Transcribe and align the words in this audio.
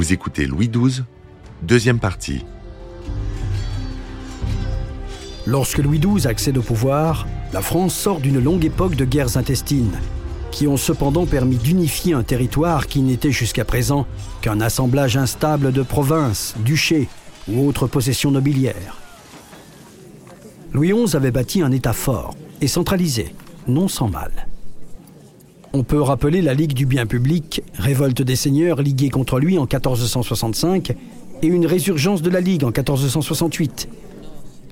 Vous 0.00 0.14
écoutez 0.14 0.46
Louis 0.46 0.70
XII, 0.70 1.02
deuxième 1.60 1.98
partie. 1.98 2.42
Lorsque 5.44 5.76
Louis 5.76 5.98
XII 5.98 6.26
accède 6.26 6.56
au 6.56 6.62
pouvoir, 6.62 7.28
la 7.52 7.60
France 7.60 7.96
sort 7.96 8.18
d'une 8.18 8.42
longue 8.42 8.64
époque 8.64 8.94
de 8.94 9.04
guerres 9.04 9.36
intestines, 9.36 9.98
qui 10.52 10.66
ont 10.66 10.78
cependant 10.78 11.26
permis 11.26 11.58
d'unifier 11.58 12.14
un 12.14 12.22
territoire 12.22 12.86
qui 12.86 13.02
n'était 13.02 13.30
jusqu'à 13.30 13.66
présent 13.66 14.06
qu'un 14.40 14.62
assemblage 14.62 15.18
instable 15.18 15.70
de 15.70 15.82
provinces, 15.82 16.54
duchés 16.60 17.06
ou 17.46 17.68
autres 17.68 17.86
possessions 17.86 18.30
nobiliaires. 18.30 18.96
Louis 20.72 20.94
XI 20.94 21.14
avait 21.14 21.30
bâti 21.30 21.60
un 21.60 21.72
État 21.72 21.92
fort 21.92 22.34
et 22.62 22.68
centralisé, 22.68 23.34
non 23.68 23.86
sans 23.86 24.08
mal. 24.08 24.46
On 25.72 25.84
peut 25.84 26.02
rappeler 26.02 26.42
la 26.42 26.52
Ligue 26.52 26.72
du 26.72 26.84
bien 26.84 27.06
public, 27.06 27.62
révolte 27.78 28.22
des 28.22 28.34
seigneurs 28.34 28.82
ligués 28.82 29.08
contre 29.08 29.38
lui 29.38 29.56
en 29.56 29.62
1465, 29.62 30.96
et 31.42 31.46
une 31.46 31.64
résurgence 31.64 32.22
de 32.22 32.30
la 32.30 32.40
Ligue 32.40 32.64
en 32.64 32.68
1468. 32.68 33.88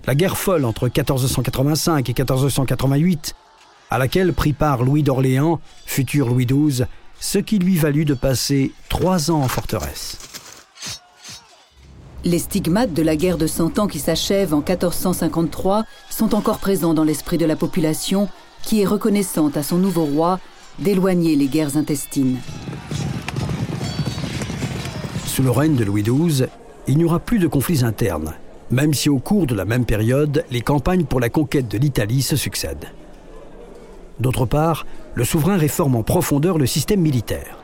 La 0.08 0.16
guerre 0.16 0.36
folle 0.36 0.64
entre 0.64 0.86
1485 0.86 2.08
et 2.08 2.12
1488, 2.12 3.36
à 3.90 3.98
laquelle 3.98 4.32
prit 4.32 4.52
part 4.52 4.82
Louis 4.82 5.04
d'Orléans, 5.04 5.60
futur 5.86 6.28
Louis 6.28 6.46
XII, 6.46 6.86
ce 7.20 7.38
qui 7.38 7.60
lui 7.60 7.76
valut 7.76 8.04
de 8.04 8.14
passer 8.14 8.72
trois 8.88 9.30
ans 9.30 9.42
en 9.42 9.48
forteresse. 9.48 10.18
Les 12.24 12.40
stigmates 12.40 12.92
de 12.92 13.02
la 13.02 13.14
guerre 13.14 13.38
de 13.38 13.46
Cent 13.46 13.78
Ans 13.78 13.86
qui 13.86 14.00
s'achève 14.00 14.52
en 14.52 14.64
1453 14.68 15.84
sont 16.10 16.34
encore 16.34 16.58
présents 16.58 16.92
dans 16.92 17.04
l'esprit 17.04 17.38
de 17.38 17.46
la 17.46 17.54
population 17.54 18.28
qui 18.62 18.82
est 18.82 18.86
reconnaissante 18.86 19.56
à 19.56 19.62
son 19.62 19.78
nouveau 19.78 20.04
roi 20.04 20.40
d'éloigner 20.78 21.36
les 21.36 21.46
guerres 21.46 21.76
intestines. 21.76 22.38
Sous 25.26 25.42
le 25.42 25.50
règne 25.50 25.76
de 25.76 25.84
Louis 25.84 26.02
XII, 26.02 26.46
il 26.86 26.98
n'y 26.98 27.04
aura 27.04 27.18
plus 27.18 27.38
de 27.38 27.46
conflits 27.46 27.84
internes, 27.84 28.34
même 28.70 28.94
si 28.94 29.08
au 29.08 29.18
cours 29.18 29.46
de 29.46 29.54
la 29.54 29.64
même 29.64 29.84
période, 29.84 30.44
les 30.50 30.60
campagnes 30.60 31.04
pour 31.04 31.20
la 31.20 31.28
conquête 31.28 31.68
de 31.68 31.78
l'Italie 31.78 32.22
se 32.22 32.36
succèdent. 32.36 32.88
D'autre 34.20 34.46
part, 34.46 34.86
le 35.14 35.24
souverain 35.24 35.56
réforme 35.56 35.96
en 35.96 36.02
profondeur 36.02 36.58
le 36.58 36.66
système 36.66 37.00
militaire. 37.00 37.58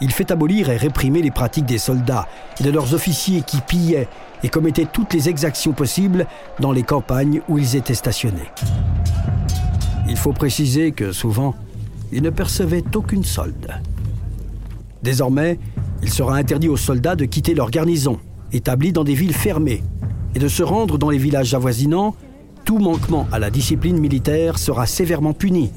Il 0.00 0.10
fait 0.10 0.30
abolir 0.30 0.70
et 0.70 0.76
réprimer 0.76 1.22
les 1.22 1.30
pratiques 1.30 1.66
des 1.66 1.78
soldats 1.78 2.26
et 2.58 2.64
de 2.64 2.70
leurs 2.70 2.94
officiers 2.94 3.42
qui 3.42 3.60
pillaient 3.60 4.08
et 4.42 4.48
commettaient 4.48 4.88
toutes 4.90 5.14
les 5.14 5.28
exactions 5.28 5.72
possibles 5.72 6.26
dans 6.58 6.72
les 6.72 6.82
campagnes 6.82 7.42
où 7.48 7.58
ils 7.58 7.76
étaient 7.76 7.94
stationnés. 7.94 8.50
Il 10.08 10.16
faut 10.16 10.32
préciser 10.32 10.92
que 10.92 11.12
souvent, 11.12 11.54
ils 12.12 12.22
ne 12.22 12.30
percevaient 12.30 12.84
aucune 12.94 13.24
solde. 13.24 13.72
Désormais, 15.02 15.58
il 16.02 16.10
sera 16.10 16.36
interdit 16.36 16.68
aux 16.68 16.76
soldats 16.76 17.16
de 17.16 17.24
quitter 17.24 17.54
leur 17.54 17.70
garnison, 17.70 18.18
établie 18.52 18.92
dans 18.92 19.04
des 19.04 19.14
villes 19.14 19.34
fermées, 19.34 19.82
et 20.34 20.38
de 20.38 20.48
se 20.48 20.62
rendre 20.62 20.98
dans 20.98 21.10
les 21.10 21.18
villages 21.18 21.54
avoisinants. 21.54 22.14
Tout 22.64 22.78
manquement 22.78 23.26
à 23.30 23.38
la 23.38 23.50
discipline 23.50 23.98
militaire 23.98 24.58
sera 24.58 24.86
sévèrement 24.86 25.34
puni, 25.34 25.70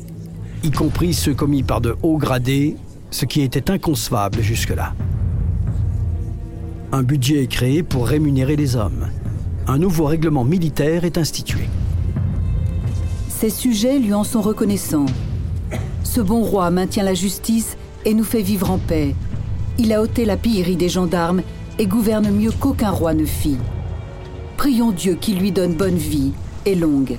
y 0.64 0.72
compris 0.72 1.14
ceux 1.14 1.34
commis 1.34 1.64
par 1.64 1.82
de 1.82 1.96
hauts 2.04 2.18
gradés, 2.18 2.78
ce 3.12 3.26
qui 3.26 3.42
était 3.42 3.72
inconcevable 3.72 4.42
jusque-là. 4.42 4.94
Un 6.92 7.04
budget 7.04 7.44
est 7.44 7.48
créé 7.48 7.84
pour 7.84 8.08
rémunérer 8.08 8.56
les 8.56 8.78
hommes. 8.78 9.08
Un 9.68 9.78
nouveau 9.78 10.06
règlement 10.06 10.46
militaire 10.46 11.04
est 11.04 11.18
institué. 11.18 11.68
Ces 13.28 13.50
sujets 13.50 14.00
lui 14.00 14.14
en 14.14 14.24
sont 14.24 14.42
reconnaissants. 14.42 15.06
Ce 16.08 16.22
bon 16.22 16.42
roi 16.42 16.72
maintient 16.72 17.04
la 17.04 17.14
justice 17.14 17.78
et 18.06 18.14
nous 18.14 18.24
fait 18.24 18.42
vivre 18.42 18.72
en 18.72 18.78
paix. 18.78 19.14
Il 19.78 19.92
a 19.92 20.02
ôté 20.02 20.24
la 20.24 20.38
pillerie 20.38 20.78
des 20.78 20.88
gendarmes 20.88 21.42
et 21.78 21.86
gouverne 21.86 22.32
mieux 22.32 22.52
qu'aucun 22.52 22.92
roi 22.92 23.14
ne 23.14 23.26
fit. 23.26 23.58
Prions 24.56 24.92
Dieu 24.92 25.16
qu'il 25.16 25.38
lui 25.38 25.52
donne 25.52 25.74
bonne 25.74 25.98
vie 25.98 26.32
et 26.66 26.76
longue. 26.76 27.18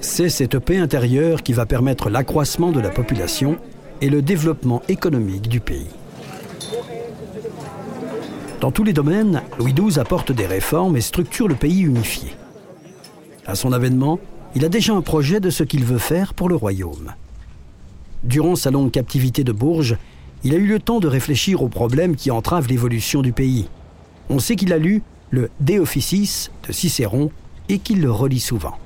C'est 0.00 0.30
cette 0.30 0.58
paix 0.58 0.78
intérieure 0.78 1.42
qui 1.42 1.52
va 1.52 1.66
permettre 1.66 2.08
l'accroissement 2.08 2.72
de 2.72 2.80
la 2.80 2.90
population 2.90 3.58
et 4.00 4.08
le 4.08 4.22
développement 4.22 4.80
économique 4.88 5.48
du 5.48 5.60
pays. 5.60 5.90
Dans 8.62 8.72
tous 8.72 8.82
les 8.82 8.94
domaines, 8.94 9.42
Louis 9.58 9.74
XII 9.74 10.00
apporte 10.00 10.32
des 10.32 10.46
réformes 10.46 10.96
et 10.96 11.02
structure 11.02 11.48
le 11.48 11.54
pays 11.54 11.82
unifié. 11.82 12.34
À 13.46 13.54
son 13.54 13.72
avènement, 13.72 14.18
il 14.56 14.64
a 14.64 14.70
déjà 14.70 14.94
un 14.94 15.02
projet 15.02 15.38
de 15.38 15.50
ce 15.50 15.64
qu'il 15.64 15.84
veut 15.84 15.98
faire 15.98 16.32
pour 16.32 16.48
le 16.48 16.56
royaume. 16.56 17.12
Durant 18.24 18.56
sa 18.56 18.70
longue 18.70 18.90
captivité 18.90 19.44
de 19.44 19.52
Bourges, 19.52 19.98
il 20.44 20.54
a 20.54 20.56
eu 20.56 20.66
le 20.66 20.80
temps 20.80 20.98
de 20.98 21.06
réfléchir 21.06 21.62
aux 21.62 21.68
problèmes 21.68 22.16
qui 22.16 22.30
entravent 22.30 22.66
l'évolution 22.66 23.20
du 23.20 23.34
pays. 23.34 23.68
On 24.30 24.38
sait 24.38 24.56
qu'il 24.56 24.72
a 24.72 24.78
lu 24.78 25.02
le 25.28 25.50
De 25.60 25.78
Officis 25.78 26.48
de 26.66 26.72
Cicéron 26.72 27.30
et 27.68 27.78
qu'il 27.78 28.00
le 28.00 28.10
relit 28.10 28.40
souvent. 28.40 28.78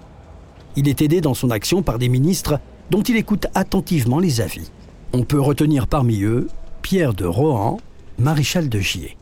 Il 0.75 0.89
est 0.89 1.03
aidé 1.03 1.21
dans 1.21 1.35
son 1.35 1.53
action 1.53 1.85
par 1.85 2.01
des 2.01 2.09
ministres 2.09 2.59
dont 2.91 3.03
il 3.03 3.15
écoute 3.15 3.47
attentivement 3.55 4.19
les 4.19 4.41
avis. 4.41 4.73
On 5.13 5.23
peut 5.23 5.41
retenir 5.41 5.87
parmi 5.87 6.23
eux 6.23 6.49
Pierre 6.83 7.15
de 7.15 7.27
Rohan, 7.27 7.79
maréchal 8.19 8.69
de 8.69 8.81
Gier, 8.81 9.17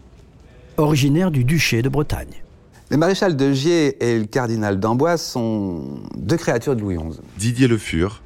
originaire 0.78 1.30
du 1.30 1.44
duché 1.44 1.82
de 1.82 1.90
Bretagne. 1.90 2.42
Le 2.90 2.96
maréchal 2.96 3.36
de 3.36 3.52
Gier 3.52 4.02
et 4.02 4.18
le 4.18 4.24
cardinal 4.24 4.80
d'Amboise 4.80 5.20
sont 5.20 6.00
deux 6.16 6.38
créatures 6.38 6.74
de 6.74 6.80
Louis 6.80 6.96
XI. 6.96 7.20
Didier 7.36 7.68
Le 7.68 7.76
Fur, 7.76 8.22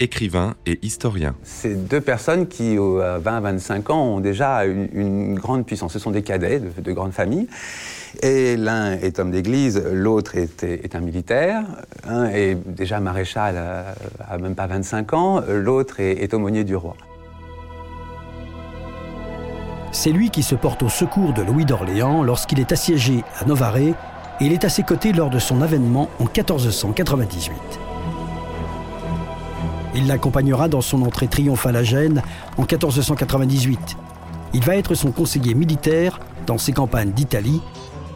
écrivain 0.00 0.54
et 0.66 0.78
historien. 0.82 1.34
C'est 1.44 1.88
deux 1.88 2.02
personnes 2.02 2.46
qui, 2.46 2.76
à 2.76 3.18
20-25 3.18 3.90
ans, 3.90 4.16
ont 4.16 4.20
déjà 4.20 4.66
une, 4.66 4.88
une, 4.92 5.34
grande 5.38 5.64
puissance. 5.64 5.94
Ce 5.94 5.98
sont 5.98 6.10
des 6.10 6.20
cadets 6.20 6.60
de, 6.60 6.78
de 6.78 6.92
grandes 6.92 7.12
familles. 7.12 7.48
Et 8.22 8.58
l'un 8.58 8.92
est 8.92 9.18
homme 9.18 9.30
d'église, 9.30 9.82
l'autre 9.90 10.36
est, 10.36 10.62
est, 10.62 10.94
un 10.94 11.00
militaire. 11.00 11.64
Un 12.06 12.26
est 12.26 12.58
déjà 12.66 13.00
maréchal 13.00 13.56
à, 13.56 13.94
à 14.28 14.36
même 14.36 14.54
pas 14.54 14.66
25 14.66 15.14
ans, 15.14 15.42
l'autre 15.48 16.00
est, 16.00 16.22
est 16.22 16.34
aumônier 16.34 16.64
du 16.64 16.76
roi. 16.76 16.96
C'est 19.92 20.10
lui 20.10 20.30
qui 20.30 20.42
se 20.42 20.54
porte 20.54 20.82
au 20.82 20.88
secours 20.88 21.34
de 21.34 21.42
Louis 21.42 21.66
d'Orléans 21.66 22.22
lorsqu'il 22.22 22.58
est 22.58 22.72
assiégé 22.72 23.22
à 23.38 23.44
Novare 23.44 23.76
et 23.76 23.94
il 24.40 24.50
est 24.50 24.64
à 24.64 24.70
ses 24.70 24.82
côtés 24.82 25.12
lors 25.12 25.28
de 25.28 25.38
son 25.38 25.60
avènement 25.60 26.08
en 26.18 26.24
1498. 26.24 27.54
Il 29.94 30.06
l'accompagnera 30.06 30.68
dans 30.68 30.80
son 30.80 31.02
entrée 31.02 31.28
triomphale 31.28 31.76
à 31.76 31.84
Gênes 31.84 32.22
en 32.56 32.62
1498. 32.62 33.98
Il 34.54 34.64
va 34.64 34.76
être 34.76 34.94
son 34.94 35.12
conseiller 35.12 35.54
militaire 35.54 36.20
dans 36.46 36.56
ses 36.56 36.72
campagnes 36.72 37.12
d'Italie 37.12 37.60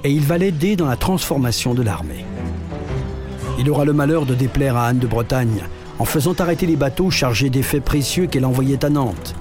et 0.03 0.11
il 0.11 0.25
va 0.25 0.39
l'aider 0.39 0.77
dans 0.77 0.87
la 0.87 0.97
transformation 0.97 1.75
de 1.75 1.83
l'armée. 1.83 2.25
Il 3.59 3.71
aura 3.71 3.85
le 3.85 3.93
malheur 3.93 4.25
de 4.25 4.35
déplaire 4.35 4.79
à 4.79 4.87
Anne 4.87 4.99
de 4.99 5.07
Bretagne 5.07 5.61
en 5.99 6.07
faisant 6.07 6.35
arrêter 6.39 6.65
les 6.65 6.77
bateaux 6.77 7.11
chargés 7.11 7.51
d'effets 7.51 7.81
précieux 7.81 8.27
qu'elle 8.27 8.47
envoyait 8.47 8.83
à 8.83 8.89
Nantes. 8.89 9.35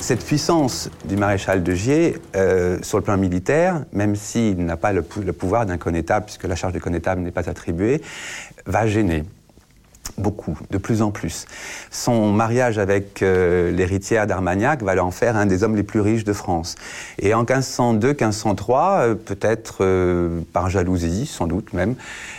Cette 0.00 0.24
puissance 0.24 0.88
du 1.04 1.16
maréchal 1.16 1.62
de 1.62 1.74
Gier, 1.74 2.16
euh, 2.34 2.78
sur 2.82 2.96
le 2.96 3.04
plan 3.04 3.18
militaire, 3.18 3.84
même 3.92 4.16
s'il 4.16 4.64
n'a 4.64 4.78
pas 4.78 4.92
le, 4.92 5.04
le 5.22 5.32
pouvoir 5.34 5.66
d'un 5.66 5.76
connétable, 5.76 6.24
puisque 6.24 6.44
la 6.44 6.56
charge 6.56 6.72
de 6.72 6.78
connétable 6.78 7.20
n'est 7.20 7.30
pas 7.30 7.50
attribuée, 7.50 8.00
va 8.64 8.86
gêner 8.86 9.24
beaucoup, 10.20 10.58
de 10.70 10.78
plus 10.78 11.02
en 11.02 11.10
plus. 11.10 11.46
Son 11.90 12.30
mariage 12.30 12.78
avec 12.78 13.22
euh, 13.22 13.70
l'héritière 13.70 14.26
d'Armagnac 14.26 14.82
va 14.82 15.02
en 15.02 15.10
faire 15.10 15.36
un 15.36 15.46
des 15.46 15.64
hommes 15.64 15.76
les 15.76 15.82
plus 15.82 16.00
riches 16.00 16.24
de 16.24 16.32
France. 16.32 16.76
Et 17.18 17.34
en 17.34 17.44
1502-1503, 17.44 19.00
euh, 19.00 19.14
peut-être 19.14 19.78
euh, 19.80 20.40
par 20.52 20.70
jalousie, 20.70 21.26
sans 21.26 21.46
doute 21.46 21.72
même, 21.72 21.94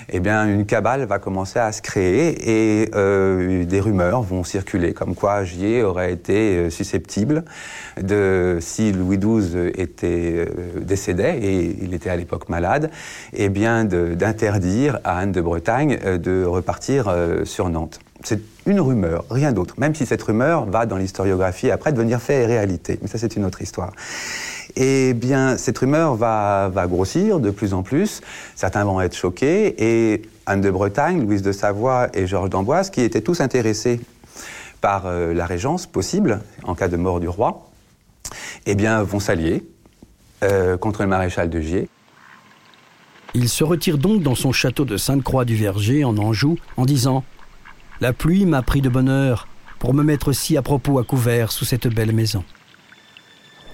eh 0.10 0.20
bien, 0.20 0.46
une 0.46 0.66
cabale 0.66 1.06
va 1.06 1.20
commencer 1.20 1.60
à 1.60 1.72
se 1.72 1.82
créer 1.82 2.82
et 2.82 2.92
des 3.66 3.80
rumeurs 3.80 4.22
vont 4.22 4.44
circuler 4.44 4.94
comme 4.94 5.16
quoi 5.16 5.46
Gier 5.46 5.84
aurait 5.84 6.12
été 6.12 6.70
susceptible 6.70 7.46
de, 8.02 8.58
si 8.60 8.92
Louis 8.92 9.18
XII 9.18 9.72
était 9.76 10.48
décédé 10.76 11.24
et 11.42 11.78
il 11.82 11.94
était 11.94 12.10
à 12.10 12.18
l'époque 12.18 12.50
malade, 12.50 12.92
eh 13.32 13.48
bien, 13.48 13.86
d'interdire 13.86 15.00
à 15.06 15.20
Anne 15.20 15.32
de 15.32 15.40
Bretagne 15.40 15.98
de 16.18 16.44
repartir 16.44 17.16
sur 17.46 17.70
C'est 18.24 18.42
une 18.66 18.80
rumeur, 18.80 19.26
rien 19.32 19.52
d'autre, 19.52 19.76
même 19.78 19.96
si 19.96 20.06
cette 20.06 20.22
rumeur 20.22 20.66
va 20.66 20.86
dans 20.86 20.98
l'historiographie 20.98 21.72
après 21.72 21.92
devenir 21.92 22.22
fait 22.22 22.44
et 22.44 22.46
réalité. 22.46 23.00
Mais 23.02 23.08
ça, 23.08 23.18
c'est 23.18 23.36
une 23.36 23.46
autre 23.46 23.62
histoire. 23.62 23.94
Et 24.76 25.14
bien, 25.14 25.58
cette 25.58 25.78
rumeur 25.78 26.16
va, 26.16 26.72
grossir 26.88 27.40
de 27.40 27.50
plus 27.50 27.74
en 27.74 27.84
plus. 27.84 28.22
Certains 28.56 28.84
vont 28.84 29.02
être 29.02 29.16
choqués. 29.16 29.76
Et 29.78 30.22
Anne 30.46 30.62
de 30.62 30.70
Bretagne, 30.70 31.26
Louise 31.26 31.42
de 31.42 31.52
Savoie 31.52 32.10
et 32.14 32.28
Georges 32.28 32.50
d'Amboise, 32.50 32.90
qui 32.90 33.02
étaient 33.02 33.22
tous 33.22 33.42
intéressés 33.42 34.00
par 34.80 35.06
euh, 35.06 35.34
la 35.34 35.46
régence 35.46 35.86
possible 35.86 36.42
en 36.64 36.74
cas 36.76 36.88
de 36.88 36.98
mort 36.98 37.20
du 37.20 37.28
roi, 37.28 37.70
eh 38.66 38.76
bien, 38.76 39.04
vont 39.04 39.20
s'allier 39.20 39.64
euh, 40.44 40.78
contre 40.78 41.02
le 41.02 41.08
maréchal 41.08 41.50
de 41.50 41.60
Gier. 41.60 41.90
Il 43.34 43.48
se 43.48 43.64
retire 43.64 43.98
donc 43.98 44.24
dans 44.24 44.36
son 44.36 44.52
château 44.52 44.84
de 44.84 44.98
Sainte-Croix-du-Verger 44.98 46.04
en 46.04 46.18
Anjou 46.18 46.58
en 46.78 46.86
disant 46.86 47.24
La 48.02 48.14
pluie 48.14 48.48
m'a 48.48 48.64
pris 48.64 48.82
de 48.82 48.90
bonheur 48.90 49.48
pour 49.78 49.94
me 49.94 50.02
mettre 50.02 50.32
si 50.32 50.58
à 50.58 50.64
propos 50.64 50.98
à 50.98 51.04
couvert 51.04 51.52
sous 51.52 51.66
cette 51.66 51.88
belle 51.88 52.14
maison. 52.14 52.44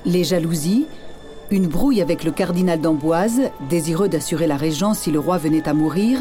Les 0.04 0.26
jalousies, 0.26 0.86
une 1.50 1.68
brouille 1.68 2.02
avec 2.02 2.26
le 2.26 2.32
cardinal 2.32 2.82
d'Amboise, 2.82 3.40
désireux 3.70 4.10
d'assurer 4.10 4.46
la 4.46 4.58
régence 4.58 5.00
si 5.00 5.12
le 5.12 5.20
roi 5.20 5.38
venait 5.38 5.70
à 5.70 5.74
mourir, 5.74 6.20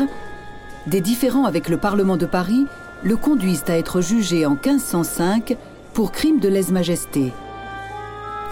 des 0.86 1.00
différends 1.00 1.46
avec 1.46 1.68
le 1.68 1.78
Parlement 1.78 2.16
de 2.16 2.26
Paris 2.26 2.64
le 3.02 3.16
conduisent 3.16 3.64
à 3.66 3.76
être 3.76 4.00
jugé 4.00 4.46
en 4.46 4.52
1505 4.52 5.56
pour 5.92 6.12
crime 6.12 6.38
de 6.38 6.48
lèse-majesté. 6.48 7.32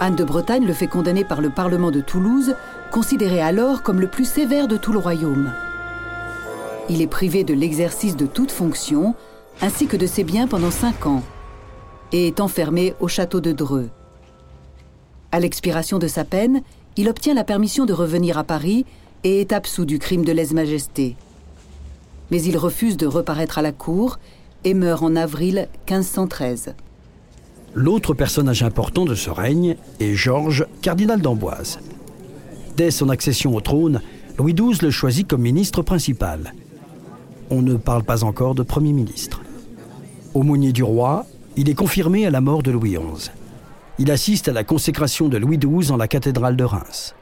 Anne 0.01 0.17
de 0.17 0.25
Bretagne 0.25 0.65
le 0.65 0.73
fait 0.73 0.87
condamner 0.87 1.23
par 1.23 1.39
le 1.39 1.49
Parlement 1.49 1.91
de 1.91 2.01
Toulouse, 2.01 2.55
considéré 2.91 3.41
alors 3.41 3.83
comme 3.83 4.01
le 4.01 4.07
plus 4.07 4.25
sévère 4.25 4.67
de 4.67 4.75
tout 4.75 4.91
le 4.91 4.99
royaume. 4.99 5.53
Il 6.89 7.01
est 7.01 7.07
privé 7.07 7.45
de 7.45 7.53
l'exercice 7.53 8.17
de 8.17 8.25
toute 8.25 8.51
fonction, 8.51 9.15
ainsi 9.61 9.87
que 9.87 9.97
de 9.97 10.07
ses 10.07 10.23
biens 10.23 10.47
pendant 10.47 10.71
cinq 10.71 11.05
ans, 11.05 11.23
et 12.11 12.27
est 12.27 12.39
enfermé 12.39 12.93
au 12.99 13.07
château 13.07 13.41
de 13.41 13.51
Dreux. 13.51 13.89
À 15.31 15.39
l'expiration 15.39 15.99
de 15.99 16.07
sa 16.07 16.23
peine, 16.23 16.61
il 16.97 17.09
obtient 17.09 17.33
la 17.33 17.43
permission 17.43 17.85
de 17.85 17.93
revenir 17.93 18.37
à 18.37 18.43
Paris 18.43 18.85
et 19.23 19.41
est 19.41 19.53
absous 19.53 19.85
du 19.85 19.99
crime 19.99 20.23
de 20.23 20.31
lèse-majesté. 20.31 21.15
Mais 22.31 22.41
il 22.41 22.57
refuse 22.57 22.97
de 22.97 23.07
reparaître 23.07 23.57
à 23.57 23.61
la 23.61 23.71
cour 23.71 24.19
et 24.63 24.73
meurt 24.73 25.03
en 25.03 25.15
avril 25.15 25.67
1513. 25.89 26.73
L'autre 27.73 28.13
personnage 28.13 28.63
important 28.63 29.03
de 29.03 29.15
ce 29.15 29.29
règne 29.29 29.75
est 29.99 30.13
Georges, 30.13 30.65
cardinal 30.81 31.21
d'Amboise. 31.21 31.79
Dès 32.77 32.91
son 32.91 33.09
accession 33.09 33.55
au 33.55 33.61
trône, 33.61 34.01
Louis 34.37 34.53
XII 34.53 34.79
le 34.81 34.91
choisit 34.91 35.27
comme 35.27 35.41
ministre 35.41 35.81
principal. 35.81 36.53
On 37.49 37.61
ne 37.61 37.75
parle 37.75 38.03
pas 38.03 38.23
encore 38.23 38.55
de 38.55 38.63
Premier 38.63 38.93
ministre. 38.93 39.41
Aumônier 40.35 40.73
du 40.73 40.83
roi, 40.83 41.25
il 41.55 41.69
est 41.69 41.75
confirmé 41.75 42.25
à 42.25 42.29
la 42.29 42.41
mort 42.41 42.61
de 42.61 42.69
Louis 42.69 42.97
XI. 42.97 43.31
Il 43.99 44.11
assiste 44.11 44.49
à 44.49 44.51
la 44.51 44.65
consécration 44.65 45.29
de 45.29 45.37
Louis 45.37 45.57
XII 45.57 45.91
en 45.91 45.97
la 45.97 46.09
cathédrale 46.09 46.57
de 46.57 46.65
Reims. 46.65 47.15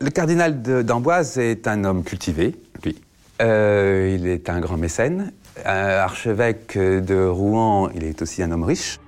Le 0.00 0.10
cardinal 0.10 0.62
d'Amboise 0.62 1.38
est 1.38 1.66
un 1.66 1.82
homme 1.82 2.04
cultivé, 2.04 2.54
lui. 2.84 2.96
Euh, 3.42 4.16
il 4.16 4.28
est 4.28 4.48
un 4.48 4.60
grand 4.60 4.76
mécène. 4.76 5.32
archevêque 5.64 6.78
de 6.78 7.26
Rouen, 7.26 7.90
il 7.92 8.04
est 8.04 8.22
aussi 8.22 8.44
un 8.44 8.52
homme 8.52 8.62
riche. 8.62 9.00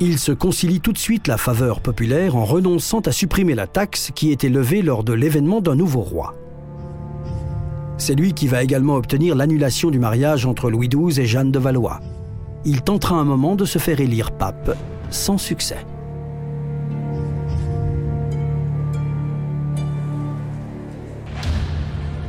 Il 0.00 0.18
se 0.18 0.32
concilie 0.32 0.80
tout 0.80 0.92
de 0.92 0.98
suite 0.98 1.28
la 1.28 1.38
faveur 1.38 1.80
populaire 1.80 2.36
en 2.36 2.44
renonçant 2.44 3.00
à 3.00 3.12
supprimer 3.12 3.54
la 3.54 3.66
taxe 3.66 4.10
qui 4.14 4.30
était 4.32 4.50
levée 4.50 4.82
lors 4.82 5.02
de 5.02 5.14
l'événement 5.14 5.62
d'un 5.62 5.76
nouveau 5.76 6.00
roi. 6.00 6.34
C'est 8.04 8.16
lui 8.16 8.32
qui 8.32 8.48
va 8.48 8.64
également 8.64 8.96
obtenir 8.96 9.36
l'annulation 9.36 9.92
du 9.92 10.00
mariage 10.00 10.44
entre 10.44 10.70
Louis 10.70 10.88
XII 10.88 11.20
et 11.20 11.24
Jeanne 11.24 11.52
de 11.52 11.60
Valois. 11.60 12.00
Il 12.64 12.82
tentera 12.82 13.14
un 13.14 13.22
moment 13.22 13.54
de 13.54 13.64
se 13.64 13.78
faire 13.78 14.00
élire 14.00 14.32
pape, 14.32 14.76
sans 15.10 15.38
succès. 15.38 15.86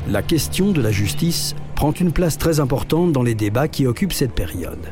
La 0.07 0.21
question 0.21 0.73
de 0.73 0.79
la 0.79 0.91
justice 0.91 1.55
prend 1.73 1.91
une 1.91 2.11
place 2.11 2.37
très 2.37 2.59
importante 2.59 3.11
dans 3.11 3.23
les 3.23 3.33
débats 3.33 3.67
qui 3.67 3.87
occupent 3.87 4.13
cette 4.13 4.35
période. 4.35 4.91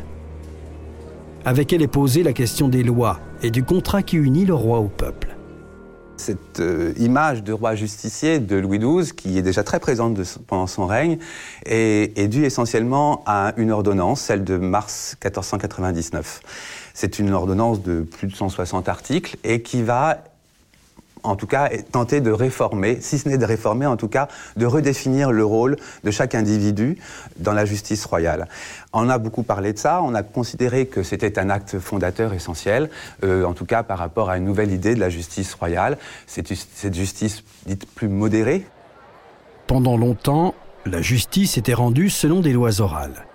Avec 1.46 1.74
elle 1.74 1.84
est 1.84 1.88
posée 1.88 2.24
la 2.24 2.34
question 2.34 2.70
des 2.70 2.82
lois 2.82 3.20
et 3.44 3.52
du 3.52 3.64
contrat 3.64 4.02
qui 4.02 4.18
unit 4.18 4.46
le 4.46 4.56
roi 4.56 4.80
au 4.80 4.88
peuple. 4.88 5.38
Cette 6.22 6.60
euh, 6.60 6.94
image 6.98 7.44
de 7.44 7.52
roi 7.52 7.74
justicier 7.74 8.38
de 8.38 8.56
Louis 8.56 8.78
XII, 8.78 9.12
qui 9.12 9.40
est 9.40 9.42
déjà 9.42 9.64
très 9.64 9.80
présente 9.80 10.20
pendant 10.46 10.68
son 10.68 10.86
règne, 10.86 11.18
est, 11.66 12.16
est, 12.16 12.28
due 12.28 12.46
essentiellement 12.46 13.24
à 13.26 13.54
une 13.58 13.72
ordonnance, 13.72 14.22
celle 14.22 14.44
de 14.44 14.58
mars 14.58 15.16
1499. 15.24 16.42
C'est 16.94 17.18
une 17.18 17.34
ordonnance 17.34 17.82
de 17.82 18.02
plus 18.02 18.28
de 18.28 18.36
160 18.36 18.88
articles 18.88 19.36
et 19.44 19.64
qui 19.64 19.82
va 19.82 20.24
en 21.24 21.36
tout 21.36 21.48
cas, 21.48 21.70
tenter 21.92 22.22
de 22.22 22.32
réformer, 22.32 23.00
si 23.02 23.18
ce 23.18 23.30
n'est 23.30 23.38
de 23.38 23.46
réformer, 23.46 23.86
en 23.86 23.98
tout 23.98 24.08
cas, 24.08 24.28
de 24.58 24.66
redéfinir 24.66 25.32
le 25.32 25.46
rôle 25.46 25.78
de 26.04 26.12
chaque 26.12 26.36
individu 26.36 26.98
dans 27.38 27.54
la 27.54 27.66
justice 27.66 28.06
royale. 28.06 28.48
On 28.94 29.10
a 29.10 29.18
beaucoup 29.18 29.44
parlé 29.44 29.74
de 29.74 29.78
ça, 29.78 30.02
on 30.04 30.14
a 30.14 30.24
considéré 30.24 30.88
que 30.88 31.04
c'était 31.04 31.40
un 31.40 31.50
acte 31.50 31.80
fondateur 31.80 32.34
essentiel, 32.34 32.90
euh, 33.24 33.46
en 33.46 33.54
tout 33.54 33.66
cas 33.66 33.84
par 33.84 33.98
rapport 33.98 34.30
à 34.30 34.38
une 34.38 34.46
nouvelle 34.46 34.72
idée 34.72 34.96
de 34.96 35.00
la 35.00 35.10
justice 35.10 35.54
royale, 35.54 35.98
cette, 36.28 36.52
justice 36.94 37.44
dite 37.66 37.86
plus 37.86 38.08
modérée. 38.08 38.66
Pendant 39.68 39.98
longtemps, 39.98 40.56
la 40.86 41.02
justice 41.02 41.58
était 41.58 41.74
rendue 41.74 42.10
selon 42.10 42.42
des 42.42 42.54
lois 42.54 42.82
orales. 42.82 43.26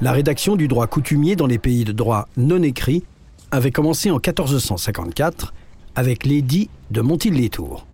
La 0.00 0.12
rédaction 0.12 0.56
du 0.56 0.68
droit 0.68 0.86
coutumier 0.86 1.36
dans 1.36 1.46
les 1.46 1.58
pays 1.58 1.84
de 1.84 1.92
droit 1.92 2.28
non 2.36 2.62
écrit 2.62 3.04
avait 3.50 3.70
commencé 3.70 4.10
en 4.10 4.14
1454 4.14 5.54
avec 5.96 6.24
l'édit 6.24 6.70
de 6.90 7.00
Montil-les-Tours. 7.00 7.86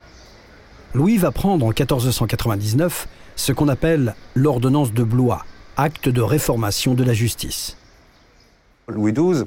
Louis 0.93 1.17
va 1.17 1.31
prendre 1.31 1.65
en 1.65 1.69
1499 1.69 3.09
ce 3.37 3.53
qu'on 3.53 3.69
appelle 3.69 4.15
l'ordonnance 4.35 4.93
de 4.93 5.05
Blois, 5.05 5.47
acte 5.77 6.09
de 6.09 6.21
réformation 6.21 6.95
de 6.95 7.05
la 7.05 7.15
justice. 7.15 7.79
Louis 8.89 9.13
XII 9.13 9.45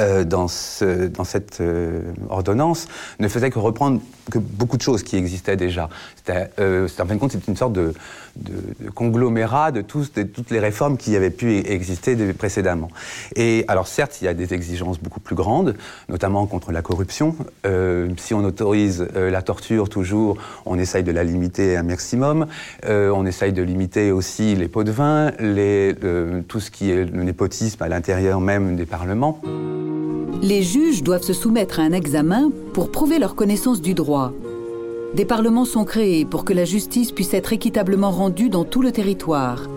euh, 0.00 0.24
dans, 0.24 0.48
cette 0.48 1.60
euh, 1.60 2.00
ordonnance 2.30 2.88
ne 3.20 3.28
faisait 3.28 3.50
que 3.50 3.58
reprendre 3.58 4.00
que 4.30 4.38
beaucoup 4.38 4.78
de 4.78 4.82
choses 4.82 5.02
qui 5.02 5.16
existaient 5.16 5.56
déjà. 5.56 5.90
Euh, 6.30 6.88
en 6.98 7.06
fin 7.06 7.14
de 7.14 7.20
compte, 7.20 7.32
c'est 7.32 7.46
une 7.46 7.56
sorte 7.56 7.74
de, 7.74 7.92
conglomérat 8.94 9.70
de, 9.70 9.82
toutes 9.82 10.50
les 10.50 10.60
réformes 10.60 10.96
qui 10.96 11.14
avaient 11.14 11.28
pu 11.28 11.58
exister 11.58 12.16
précédemment. 12.32 12.88
Et 13.36 13.66
alors 13.68 13.86
certes, 13.86 14.22
il 14.22 14.24
y 14.24 14.28
a 14.28 14.34
des 14.34 14.54
exigences 14.54 14.98
beaucoup 14.98 15.20
plus 15.20 15.34
grandes, 15.34 15.74
notamment 16.08 16.46
contre 16.46 16.72
la 16.72 16.80
corruption. 16.80 17.36
si 18.16 18.32
on 18.32 18.44
autorise 18.44 19.06
la 19.14 19.42
torture 19.42 19.90
toujours, 19.90 20.38
on 20.64 20.78
essaye 20.78 21.02
de 21.02 21.12
la 21.12 21.24
limiter 21.24 21.76
un 21.76 21.82
maximum. 21.82 22.46
on 22.88 23.26
essaye 23.26 23.52
de 23.52 23.62
limiter 23.62 24.12
aussi 24.12 24.54
les 24.54 24.68
pots 24.68 24.84
de 24.84 24.92
vin, 24.92 25.32
les, 25.38 25.94
tout 26.48 26.60
ce 26.60 26.70
qui 26.70 26.90
est 26.90 27.04
le 27.04 27.24
népotisme 27.24 27.82
à 27.82 27.88
l'intérieur 27.88 28.40
même 28.40 28.76
des 28.76 28.86
parlements. 28.86 29.40
Les 30.42 30.62
juges 30.62 31.02
doivent 31.02 31.22
se 31.22 31.32
soumettre 31.32 31.78
à 31.78 31.82
un 31.84 31.92
examen 31.92 32.50
pour 32.72 32.90
prouver 32.90 33.18
leur 33.18 33.34
connaissance 33.34 33.80
du 33.80 33.94
droit. 33.94 34.32
Des 35.14 35.24
parlements 35.24 35.64
sont 35.64 35.84
créés 35.84 36.24
pour 36.24 36.44
que 36.44 36.52
la 36.52 36.64
justice 36.64 37.12
puisse 37.12 37.34
être 37.34 37.52
équitablement 37.52 38.10
rendue 38.10 38.48
dans 38.48 38.64
tout 38.64 38.82
le 38.82 38.92
territoire. 38.92 39.68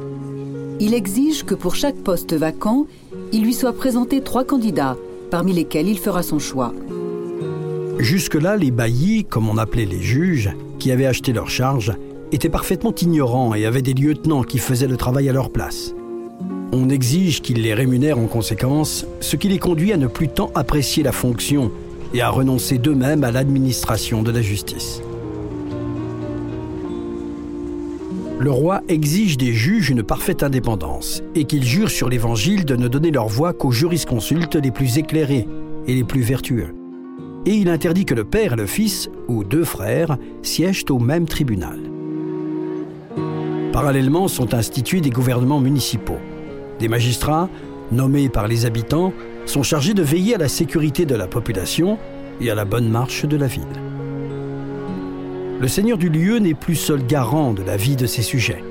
Il 0.80 0.94
exige 0.94 1.44
que 1.44 1.56
pour 1.56 1.76
chaque 1.76 1.96
poste 1.98 2.34
vacant, 2.34 2.88
il 3.32 3.44
lui 3.44 3.54
soit 3.54 3.74
présenté 3.74 4.22
trois 4.22 4.44
candidats, 4.44 4.98
parmi 5.30 5.54
lesquels 5.54 5.88
il 5.88 6.00
fera 6.00 6.24
son 6.24 6.40
choix. 6.40 6.74
Jusque-là, 8.00 8.58
les 8.58 8.72
baillis, 8.72 9.26
comme 9.26 9.50
on 9.50 9.58
appelait 9.58 9.86
les 9.86 10.02
juges, 10.02 10.52
qui 10.80 10.92
avaient 10.92 11.06
acheté 11.06 11.32
leur 11.32 11.50
charge, 11.50 11.94
étaient 12.32 12.50
parfaitement 12.50 12.94
ignorants 12.94 13.54
et 13.54 13.66
avaient 13.66 13.82
des 13.82 13.94
lieutenants 13.94 14.44
qui 14.44 14.58
faisaient 14.58 14.88
le 14.88 14.98
travail 14.98 15.30
à 15.30 15.34
leur 15.34 15.50
place. 15.50 15.94
On 16.78 16.90
exige 16.90 17.42
qu'ils 17.42 17.62
les 17.62 17.74
rémunèrent 17.74 18.20
en 18.20 18.28
conséquence, 18.28 19.08
ce 19.22 19.38
qui 19.38 19.48
les 19.48 19.60
conduit 19.60 19.94
à 19.94 19.98
ne 19.98 20.08
plus 20.08 20.28
tant 20.28 20.52
apprécier 20.56 21.04
la 21.04 21.14
fonction 21.14 21.72
et 22.14 22.20
à 22.20 22.30
renoncer 22.30 22.80
d'eux-mêmes 22.80 23.24
à 23.24 23.32
l'administration 23.32 24.24
de 24.24 24.32
la 24.32 24.42
justice. 24.42 25.02
Le 28.40 28.52
roi 28.52 28.82
exige 28.90 29.38
des 29.38 29.54
juges 29.54 29.90
une 29.90 30.04
parfaite 30.04 30.44
indépendance 30.44 31.24
et 31.34 31.46
qu'ils 31.46 31.64
jurent 31.64 31.90
sur 31.90 32.10
l'Évangile 32.10 32.66
de 32.66 32.76
ne 32.76 32.90
donner 32.90 33.10
leur 33.10 33.30
voix 33.30 33.54
qu'aux 33.54 33.72
jurisconsultes 33.72 34.56
les 34.56 34.72
plus 34.72 34.98
éclairés 34.98 35.48
et 35.88 35.96
les 35.96 36.04
plus 36.04 36.24
vertueux. 36.24 36.76
Et 37.46 37.54
il 37.54 37.70
interdit 37.70 38.04
que 38.04 38.16
le 38.16 38.26
père 38.26 38.52
et 38.52 38.58
le 38.58 38.66
fils, 38.66 39.10
ou 39.30 39.46
deux 39.46 39.64
frères, 39.64 40.18
siègent 40.42 40.84
au 40.90 41.00
même 41.00 41.26
tribunal. 41.26 41.80
Parallèlement 43.72 44.28
sont 44.28 44.54
institués 44.54 45.00
des 45.00 45.10
gouvernements 45.10 45.62
municipaux. 45.62 46.20
Des 46.80 46.88
magistrats, 46.88 47.50
nommés 47.92 48.30
par 48.30 48.48
les 48.48 48.66
habitants, 48.66 49.14
sont 49.46 49.64
chargés 49.64 49.94
de 49.94 50.04
veiller 50.04 50.36
à 50.36 50.40
la 50.40 50.48
sécurité 50.48 51.06
de 51.06 51.16
la 51.16 51.28
population 51.28 51.98
et 52.42 52.50
à 52.50 52.56
la 52.56 52.66
bonne 52.66 52.90
marche 52.90 53.26
de 53.26 53.38
la 53.38 53.48
ville. 53.48 53.64
Le 55.60 55.68
seigneur 55.68 55.98
du 55.98 56.10
lieu 56.10 56.40
n'est 56.40 56.54
plus 56.54 56.76
seul 56.76 57.06
garant 57.06 57.54
de 57.54 57.64
la 57.64 57.78
vie 57.78 57.96
de 57.96 58.06
ses 58.06 58.22
sujets. 58.22 58.64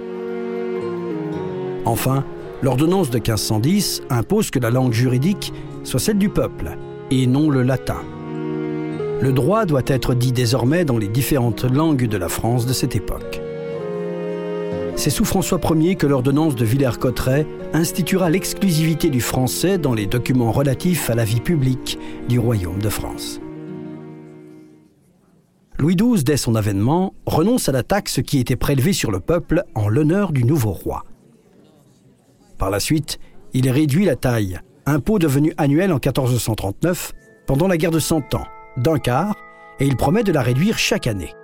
Enfin, 1.87 2.25
l'ordonnance 2.63 3.11
de 3.11 3.17
1510 3.17 4.03
impose 4.11 4.51
que 4.51 4.59
la 4.59 4.71
langue 4.71 4.93
juridique 4.93 5.53
soit 5.83 6.01
celle 6.01 6.19
du 6.19 6.29
peuple 6.29 6.77
et 7.11 7.27
non 7.27 7.49
le 7.49 7.63
latin. 7.63 8.03
Le 9.21 9.33
droit 9.33 9.65
doit 9.65 9.83
être 9.87 10.15
dit 10.15 10.33
désormais 10.33 10.85
dans 10.85 10.99
les 10.99 11.09
différentes 11.09 11.65
langues 11.65 12.07
de 12.07 12.17
la 12.19 12.29
France 12.29 12.67
de 12.67 12.73
cette 12.73 12.97
époque. 12.97 13.44
C'est 14.97 15.11
sous 15.11 15.25
François 15.25 15.61
Ier 15.75 15.97
que 15.97 16.07
l'ordonnance 16.07 16.55
de 16.55 16.65
Villers-Cotterêts 16.65 17.47
instituera 17.73 18.31
l'exclusivité 18.31 19.11
du 19.11 19.21
français 19.21 19.77
dans 19.77 19.93
les 19.93 20.07
documents 20.07 20.53
relatifs 20.53 21.11
à 21.11 21.15
la 21.15 21.25
vie 21.25 21.41
publique 21.41 21.99
du 22.29 22.39
royaume 22.39 22.79
de 22.79 22.89
France. 22.89 23.41
Louis 25.79 25.97
XII, 25.97 26.23
dès 26.23 26.37
son 26.37 26.55
avènement, 26.55 27.13
renonce 27.27 27.69
à 27.69 27.73
la 27.73 27.83
taxe 27.83 28.21
qui 28.25 28.39
était 28.39 28.57
prélevée 28.57 28.93
sur 28.93 29.11
le 29.11 29.19
peuple 29.19 29.65
en 29.75 29.89
l'honneur 29.89 30.33
du 30.33 30.45
nouveau 30.45 30.71
roi. 30.71 31.03
Par 32.57 32.71
la 32.71 32.79
suite, 32.79 33.19
il 33.53 33.69
réduit 33.69 34.05
la 34.05 34.15
taille, 34.15 34.61
impôt 34.87 35.19
devenu 35.19 35.53
annuel 35.59 35.91
en 35.91 35.97
1439, 35.97 37.13
pendant 37.47 37.67
la 37.67 37.77
guerre 37.77 37.91
de 37.91 37.99
Cent 37.99 38.35
Ans, 38.35 38.47
d'un 38.77 38.99
quart, 38.99 39.35
et 39.81 39.87
il 39.87 39.97
promet 39.97 40.23
de 40.23 40.33
la 40.33 40.43
réduire 40.43 40.79
chaque 40.79 41.09
année. 41.09 41.35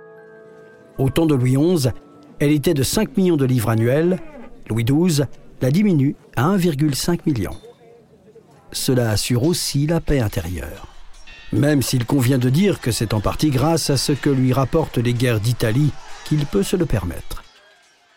Au 0.97 1.09
temps 1.09 1.25
de 1.25 1.35
Louis 1.35 1.57
XI, 1.57 1.89
elle 2.41 2.51
était 2.51 2.73
de 2.73 2.81
5 2.81 3.17
millions 3.17 3.37
de 3.37 3.45
livres 3.45 3.69
annuels. 3.69 4.19
Louis 4.67 4.83
XII 4.83 5.25
la 5.61 5.69
diminue 5.69 6.15
à 6.35 6.49
1,5 6.57 7.19
million. 7.27 7.55
Cela 8.71 9.11
assure 9.11 9.43
aussi 9.43 9.85
la 9.85 10.01
paix 10.01 10.19
intérieure. 10.19 10.87
Même 11.53 11.83
s'il 11.83 12.03
convient 12.03 12.39
de 12.39 12.49
dire 12.49 12.81
que 12.81 12.91
c'est 12.91 13.13
en 13.13 13.21
partie 13.21 13.51
grâce 13.51 13.91
à 13.91 13.97
ce 13.97 14.11
que 14.11 14.31
lui 14.31 14.53
rapportent 14.53 14.97
les 14.97 15.13
guerres 15.13 15.39
d'Italie 15.39 15.91
qu'il 16.25 16.47
peut 16.47 16.63
se 16.63 16.75
le 16.75 16.87
permettre. 16.87 17.43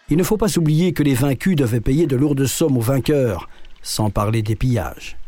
Il 0.08 0.16
ne 0.16 0.22
faut 0.22 0.38
pas 0.38 0.48
s'oublier 0.48 0.94
que 0.94 1.02
les 1.02 1.14
vaincus 1.14 1.56
devaient 1.56 1.80
payer 1.80 2.06
de 2.06 2.16
lourdes 2.16 2.46
sommes 2.46 2.78
aux 2.78 2.82
vainqueurs, 2.82 3.50
sans 3.82 4.08
parler 4.08 4.40
des 4.40 4.56
pillages. 4.56 5.18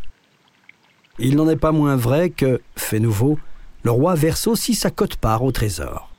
Il 1.19 1.37
n'en 1.37 1.51
est 1.51 1.57
pas 1.57 1.73
moins 1.73 1.97
vrai 1.97 2.31
que, 2.31 2.63
fait 2.77 3.01
nouveau, 3.01 3.39
le 3.83 3.91
roi 3.91 4.15
verse 4.15 4.47
aussi 4.47 4.75
sa 4.75 4.91
cote-part 4.91 5.43
au 5.43 5.53
trésor. 5.53 6.11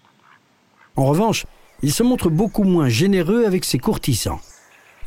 En 0.95 1.05
revanche, 1.05 1.45
il 1.83 1.91
se 1.91 2.03
montre 2.03 2.29
beaucoup 2.29 2.63
moins 2.63 2.89
généreux 2.89 3.45
avec 3.45 3.65
ses 3.65 3.77
courtisans. 3.77 4.39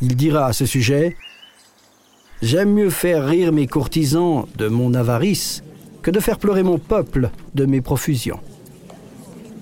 Il 0.00 0.16
dira 0.16 0.46
à 0.46 0.52
ce 0.52 0.66
sujet 0.66 1.16
J'aime 2.42 2.72
mieux 2.72 2.90
faire 2.90 3.26
rire 3.26 3.52
mes 3.52 3.66
courtisans 3.66 4.46
de 4.56 4.68
mon 4.68 4.94
avarice 4.94 5.62
que 6.02 6.10
de 6.10 6.20
faire 6.20 6.38
pleurer 6.38 6.62
mon 6.62 6.78
peuple 6.78 7.30
de 7.54 7.66
mes 7.66 7.82
profusions. 7.82 8.40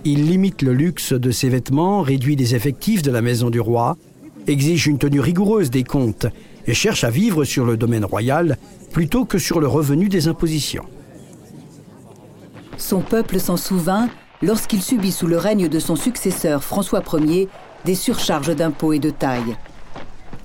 Il 0.04 0.26
limite 0.26 0.62
le 0.62 0.72
luxe 0.72 1.12
de 1.12 1.32
ses 1.32 1.48
vêtements, 1.48 2.02
réduit 2.02 2.36
les 2.36 2.54
effectifs 2.54 3.02
de 3.02 3.10
la 3.10 3.20
maison 3.20 3.50
du 3.50 3.58
roi, 3.58 3.96
exige 4.46 4.86
une 4.86 4.98
tenue 4.98 5.20
rigoureuse 5.20 5.70
des 5.70 5.82
comptes 5.82 6.26
et 6.68 6.74
cherche 6.74 7.02
à 7.02 7.10
vivre 7.10 7.44
sur 7.44 7.64
le 7.64 7.76
domaine 7.76 8.04
royal 8.04 8.58
plutôt 8.92 9.24
que 9.24 9.38
sur 9.38 9.58
le 9.58 9.66
revenu 9.66 10.08
des 10.08 10.28
impositions. 10.28 10.84
Son 12.76 13.00
peuple 13.00 13.40
s'en 13.40 13.56
souvint 13.56 14.08
lorsqu'il 14.42 14.82
subit 14.82 15.12
sous 15.12 15.26
le 15.26 15.36
règne 15.36 15.68
de 15.68 15.78
son 15.78 15.96
successeur 15.96 16.62
François 16.62 17.02
Ier 17.14 17.48
des 17.84 17.94
surcharges 17.94 18.54
d'impôts 18.54 18.92
et 18.92 18.98
de 18.98 19.10
tailles. 19.10 19.56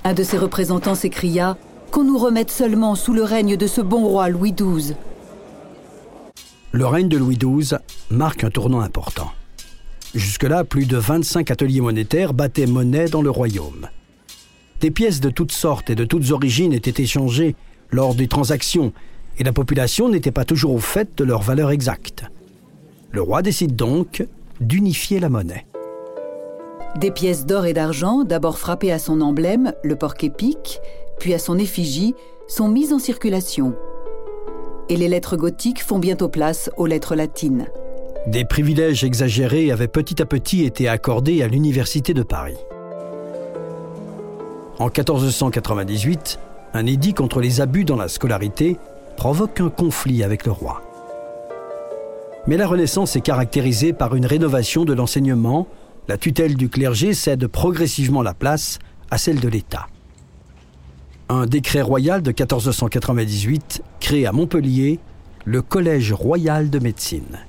Un 0.04 0.14
de 0.14 0.24
ses 0.24 0.38
représentants 0.38 0.96
s'écria 0.96 1.58
Qu'on 1.92 2.04
nous 2.04 2.18
remette 2.18 2.52
seulement 2.52 2.96
sous 2.96 3.14
le 3.14 3.24
règne 3.24 3.56
de 3.56 3.68
ce 3.68 3.80
bon 3.80 4.06
roi 4.08 4.30
Louis 4.30 4.54
XII. 4.54 4.96
Le 6.72 6.86
règne 6.88 7.08
de 7.08 7.18
Louis 7.18 7.38
XII 7.38 7.78
marque 8.10 8.44
un 8.44 8.50
tournant 8.50 8.82
important. 8.82 9.32
Jusque-là, 10.16 10.64
plus 10.64 10.86
de 10.86 10.98
25 10.98 11.52
ateliers 11.52 11.82
monétaires 11.82 12.34
battaient 12.34 12.66
monnaie 12.66 13.10
dans 13.10 13.22
le 13.22 13.30
royaume. 13.30 13.90
Des 14.82 14.92
pièces 14.92 15.22
de 15.22 15.30
toutes 15.30 15.52
sortes 15.52 15.90
et 15.90 15.96
de 15.96 16.04
toutes 16.04 16.32
origines 16.32 16.74
étaient 16.74 17.02
échangées 17.02 17.56
lors 17.92 18.16
des 18.16 18.28
transactions, 18.28 18.92
et 19.38 19.44
la 19.44 19.54
population 19.54 20.10
n'était 20.10 20.32
pas 20.32 20.46
toujours 20.46 20.74
au 20.74 20.80
fait 20.80 21.16
de 21.18 21.24
leur 21.24 21.42
valeur 21.42 21.72
exacte. 21.72 22.26
Le 23.14 23.22
roi 23.22 23.44
décide 23.44 23.76
donc 23.76 24.26
d'unifier 24.60 25.20
la 25.20 25.30
monnaie. 25.30 25.68
Des 27.00 27.12
pièces 27.12 27.46
d'or 27.46 27.68
et 27.68 27.74
d'argent, 27.74 28.24
d'abord 28.24 28.58
frappées 28.58 28.92
à 28.92 28.98
son 28.98 29.22
emblème, 29.22 29.74
le 29.84 29.96
porc 29.96 30.16
épique, 30.24 30.80
puis 31.20 31.36
à 31.36 31.38
son 31.38 31.60
effigie, 31.60 32.16
sont 32.48 32.68
mises 32.68 32.92
en 32.92 32.98
circulation. 32.98 33.76
Et 34.90 34.98
les 34.98 35.08
lettres 35.08 35.38
gothiques 35.38 35.84
font 35.84 36.00
bientôt 36.00 36.28
place 36.28 36.72
aux 36.76 36.88
lettres 36.88 37.14
latines. 37.14 37.68
Des 38.26 38.46
privilèges 38.46 39.04
exagérés 39.04 39.72
avaient 39.72 39.88
petit 39.88 40.20
à 40.20 40.26
petit 40.26 40.66
été 40.66 40.88
accordés 40.88 41.44
à 41.44 41.48
l'Université 41.48 42.16
de 42.16 42.24
Paris. 42.24 42.58
En 44.80 44.86
1498, 44.86 46.40
un 46.74 46.86
édit 46.88 47.14
contre 47.14 47.42
les 47.42 47.62
abus 47.62 47.86
dans 47.86 47.96
la 47.96 48.08
scolarité 48.08 48.78
provoque 49.18 49.62
un 49.62 49.70
conflit 49.70 50.24
avec 50.24 50.48
le 50.48 50.52
roi. 50.52 50.82
Mais 52.46 52.58
la 52.58 52.68
Renaissance 52.68 53.16
est 53.16 53.22
caractérisée 53.22 53.94
par 53.94 54.16
une 54.16 54.26
rénovation 54.26 54.84
de 54.84 54.94
l'enseignement, 54.94 55.68
la 56.10 56.18
tutelle 56.18 56.56
du 56.56 56.68
clergé 56.68 57.14
cède 57.14 57.48
progressivement 57.48 58.22
la 58.22 58.34
place 58.34 58.80
à 59.10 59.18
celle 59.18 59.40
de 59.40 59.48
l'État. 59.48 59.88
Un 61.30 61.46
décret 61.46 61.82
royal 61.82 62.22
de 62.22 62.30
1498 62.30 63.82
crée 64.02 64.26
à 64.26 64.34
Montpellier 64.34 65.00
le 65.46 65.62
Collège 65.62 66.12
royal 66.12 66.70
de 66.70 66.80
médecine. 66.80 67.40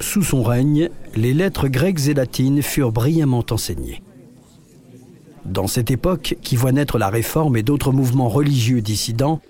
Sous 0.00 0.22
son 0.22 0.42
règne, 0.42 0.90
les 1.16 1.34
lettres 1.34 1.68
grecques 1.68 2.08
et 2.08 2.14
latines 2.14 2.62
furent 2.62 2.92
brillamment 2.92 3.44
enseignées. 3.50 4.02
Dans 5.44 5.66
cette 5.66 5.90
époque 5.90 6.36
qui 6.42 6.56
voit 6.56 6.72
naître 6.72 6.98
la 6.98 7.08
réforme 7.08 7.56
et 7.56 7.62
d'autres 7.62 7.92
mouvements 7.92 8.28
religieux 8.28 8.82
dissidents, 8.82 9.40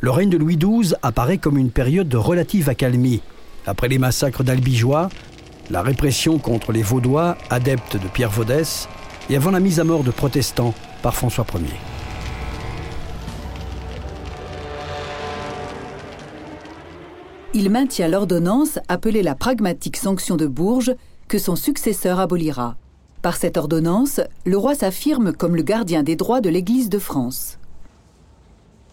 le 0.00 0.10
règne 0.10 0.30
de 0.30 0.36
Louis 0.36 0.56
XII 0.56 0.94
apparaît 1.02 1.38
comme 1.38 1.58
une 1.58 1.70
période 1.70 2.08
de 2.08 2.16
relative 2.16 2.68
accalmie, 2.68 3.20
après 3.66 3.88
les 3.88 3.98
massacres 3.98 4.44
d'Albigeois, 4.44 5.08
la 5.70 5.82
répression 5.82 6.38
contre 6.38 6.72
les 6.72 6.82
Vaudois, 6.82 7.36
adeptes 7.50 7.96
de 7.96 8.08
Pierre 8.08 8.30
Vaudès, 8.30 8.88
et 9.28 9.36
avant 9.36 9.50
la 9.50 9.60
mise 9.60 9.80
à 9.80 9.84
mort 9.84 10.04
de 10.04 10.10
protestants 10.10 10.74
par 11.02 11.14
François 11.14 11.46
Ier. 11.54 11.78
il 17.54 17.70
maintient 17.70 18.06
l'ordonnance 18.06 18.78
appelée 18.88 19.22
la 19.22 19.34
pragmatique 19.34 19.96
sanction 19.96 20.36
de 20.36 20.46
Bourges 20.46 20.94
que 21.26 21.38
son 21.38 21.56
successeur 21.56 22.20
abolira. 22.20 22.76
Par 23.20 23.36
cette 23.36 23.56
ordonnance, 23.56 24.20
le 24.44 24.56
roi 24.56 24.76
s'affirme 24.76 25.32
comme 25.32 25.56
le 25.56 25.62
gardien 25.62 26.04
des 26.04 26.14
droits 26.14 26.40
de 26.40 26.50
l'Église 26.50 26.88
de 26.88 27.00
France. 27.00 27.58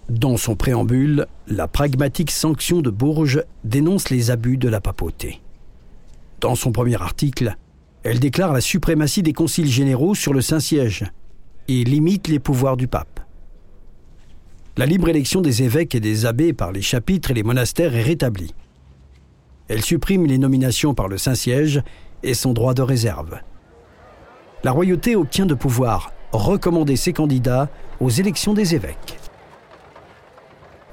Dans 0.09 0.37
son 0.37 0.55
préambule, 0.55 1.25
la 1.47 1.67
pragmatique 1.67 2.29
sanction 2.29 2.81
de 2.81 2.91
Bourges 2.91 3.43
dénonce 3.63 4.11
les 4.11 4.29
abus 4.29 4.57
de 4.57 4.69
la 4.69 4.79
papauté. 4.79 5.41
Dans 6.41 6.53
son 6.53 6.71
premier 6.71 7.01
article, 7.01 7.55
elle 8.03 8.19
déclare 8.19 8.53
la 8.53 8.61
suprématie 8.61 9.23
des 9.23 9.33
conciles 9.33 9.67
généraux 9.67 10.13
sur 10.13 10.31
le 10.31 10.41
Saint-Siège 10.41 11.05
et 11.67 11.83
limite 11.83 12.27
les 12.27 12.37
pouvoirs 12.37 12.77
du 12.77 12.87
pape. 12.87 13.19
La 14.77 14.85
libre 14.85 15.09
élection 15.09 15.41
des 15.41 15.63
évêques 15.63 15.95
et 15.95 15.99
des 15.99 16.27
abbés 16.27 16.53
par 16.53 16.71
les 16.71 16.83
chapitres 16.83 17.31
et 17.31 17.33
les 17.33 17.43
monastères 17.43 17.95
est 17.95 18.03
rétablie. 18.03 18.53
Elle 19.69 19.81
supprime 19.81 20.27
les 20.27 20.37
nominations 20.37 20.93
par 20.93 21.07
le 21.07 21.17
Saint-Siège 21.17 21.81
et 22.21 22.35
son 22.35 22.53
droit 22.53 22.75
de 22.75 22.83
réserve. 22.83 23.39
La 24.63 24.71
royauté 24.71 25.15
obtient 25.15 25.47
de 25.47 25.55
pouvoir 25.55 26.11
recommander 26.31 26.95
ses 26.95 27.13
candidats 27.13 27.69
aux 27.99 28.09
élections 28.09 28.53
des 28.53 28.75
évêques. 28.75 29.17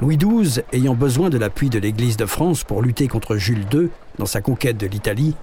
Louis 0.02 0.18
XII, 0.18 0.64
ayant 0.72 0.96
besoin 0.96 1.30
de 1.30 1.38
l'appui 1.38 1.70
de 1.70 1.78
l'Église 1.78 2.16
de 2.16 2.26
France 2.26 2.64
pour 2.64 2.82
lutter 2.82 3.06
contre 3.06 3.36
Jules 3.36 3.66
II 3.72 3.88
dans 4.18 4.26
sa 4.26 4.40
conquête 4.40 4.76
de 4.76 4.88
l'Italie, 4.88 5.36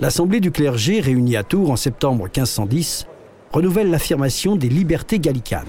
l'Assemblée 0.00 0.40
du 0.40 0.50
clergé, 0.50 0.98
réunie 0.98 1.36
à 1.36 1.44
Tours 1.44 1.70
en 1.70 1.76
septembre 1.76 2.24
1510, 2.24 3.06
renouvelle 3.52 3.92
l'affirmation 3.92 4.56
des 4.56 4.68
libertés 4.68 5.20
gallicanes. 5.20 5.68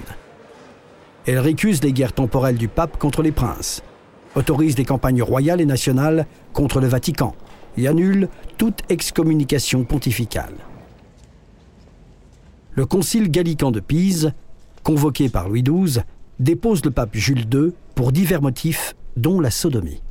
Elle 1.27 1.37
récuse 1.37 1.83
les 1.83 1.93
guerres 1.93 2.13
temporelles 2.13 2.57
du 2.57 2.67
pape 2.67 2.97
contre 2.97 3.21
les 3.21 3.31
princes, 3.31 3.83
autorise 4.33 4.73
des 4.73 4.83
campagnes 4.83 5.21
royales 5.21 5.61
et 5.61 5.67
nationales 5.67 6.25
contre 6.53 6.79
le 6.79 6.87
Vatican 6.87 7.35
et 7.77 7.87
annule 7.87 8.29
toute 8.57 8.81
excommunication 8.89 9.83
pontificale. 9.83 10.55
Le 12.73 12.87
concile 12.87 13.29
gallican 13.29 13.69
de 13.69 13.79
Pise, 13.79 14.33
convoqué 14.81 15.29
par 15.29 15.49
Louis 15.49 15.61
XII, 15.61 16.01
dépose 16.39 16.83
le 16.83 16.89
pape 16.89 17.15
Jules 17.15 17.45
II 17.53 17.73
pour 17.95 18.12
divers 18.12 18.41
motifs, 18.41 18.95
dont 19.15 19.39
la 19.39 19.51
sodomie. 19.51 20.01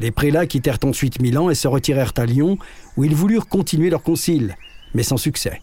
Les 0.00 0.10
prélats 0.10 0.46
quittèrent 0.46 0.78
ensuite 0.84 1.20
Milan 1.20 1.50
et 1.50 1.54
se 1.54 1.66
retirèrent 1.66 2.12
à 2.16 2.26
Lyon, 2.26 2.58
où 2.96 3.04
ils 3.04 3.14
voulurent 3.14 3.48
continuer 3.48 3.90
leur 3.90 4.02
concile, 4.02 4.54
mais 4.94 5.02
sans 5.02 5.16
succès. 5.16 5.60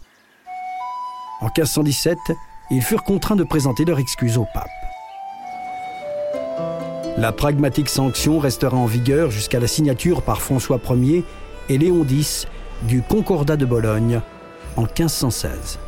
En 1.42 1.46
1517, 1.46 2.18
ils 2.72 2.82
furent 2.82 3.04
contraints 3.04 3.36
de 3.36 3.44
présenter 3.44 3.86
leur 3.86 4.00
excuse 4.00 4.38
au 4.38 4.46
pape. 4.54 4.70
La 7.18 7.32
pragmatique 7.32 7.88
sanction 7.88 8.40
restera 8.40 8.76
en 8.76 8.86
vigueur 8.86 9.32
jusqu'à 9.32 9.60
la 9.60 9.68
signature 9.68 10.22
par 10.22 10.42
François 10.42 10.82
Ier 10.90 11.24
et 11.70 11.78
Léon 11.78 12.06
X 12.10 12.48
du 12.84 13.02
Concordat 13.02 13.56
de 13.56 13.66
Bologne 13.66 14.20
en 14.76 14.82
1516. 14.82 15.80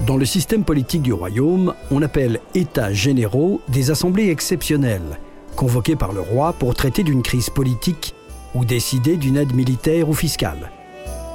Dans 0.00 0.16
le 0.16 0.24
système 0.24 0.64
politique 0.64 1.02
du 1.02 1.12
royaume, 1.12 1.74
on 1.90 2.02
appelle 2.02 2.40
États 2.54 2.92
généraux 2.92 3.60
des 3.68 3.90
assemblées 3.90 4.30
exceptionnelles, 4.30 5.20
convoquées 5.54 5.96
par 5.96 6.12
le 6.12 6.20
roi 6.20 6.54
pour 6.54 6.74
traiter 6.74 7.04
d'une 7.04 7.22
crise 7.22 7.50
politique 7.50 8.14
ou 8.54 8.64
décider 8.64 9.16
d'une 9.16 9.36
aide 9.36 9.54
militaire 9.54 10.08
ou 10.08 10.14
fiscale. 10.14 10.72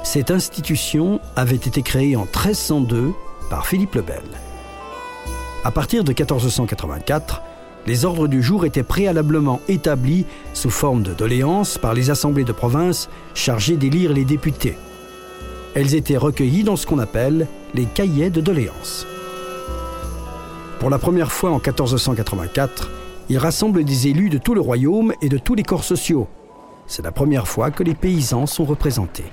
Cette 0.04 0.30
institution 0.30 1.20
avait 1.34 1.56
été 1.56 1.82
créée 1.82 2.14
en 2.14 2.24
1302 2.24 3.12
par 3.48 3.66
Philippe 3.66 3.94
le 3.94 4.02
Bel. 4.02 4.22
À 5.64 5.70
partir 5.70 6.04
de 6.04 6.10
1484, 6.10 7.42
les 7.86 8.04
ordres 8.04 8.28
du 8.28 8.42
jour 8.42 8.66
étaient 8.66 8.82
préalablement 8.82 9.60
établis 9.68 10.26
sous 10.52 10.70
forme 10.70 11.02
de 11.02 11.14
doléances 11.14 11.78
par 11.78 11.94
les 11.94 12.10
assemblées 12.10 12.44
de 12.44 12.52
province 12.52 13.08
chargées 13.34 13.76
d'élire 13.76 14.12
les 14.12 14.24
députés. 14.24 14.76
Elles 15.74 15.94
étaient 15.94 16.16
recueillies 16.16 16.64
dans 16.64 16.76
ce 16.76 16.86
qu'on 16.86 16.98
appelle 16.98 17.46
les 17.74 17.84
cahiers 17.84 18.30
de 18.30 18.40
doléances. 18.40 19.06
Pour 20.80 20.90
la 20.90 20.98
première 20.98 21.32
fois 21.32 21.50
en 21.50 21.58
1484, 21.58 22.90
Il 23.30 23.36
rassemble 23.36 23.84
des 23.84 24.08
élus 24.08 24.30
de 24.30 24.38
tout 24.38 24.54
le 24.54 24.60
royaume 24.62 25.12
et 25.20 25.28
de 25.28 25.36
tous 25.36 25.54
les 25.54 25.62
corps 25.62 25.84
sociaux. 25.84 26.28
C'est 26.86 27.04
la 27.04 27.12
première 27.12 27.46
fois 27.46 27.70
que 27.70 27.82
les 27.82 27.94
paysans 27.94 28.46
sont 28.46 28.64
représentés. 28.64 29.30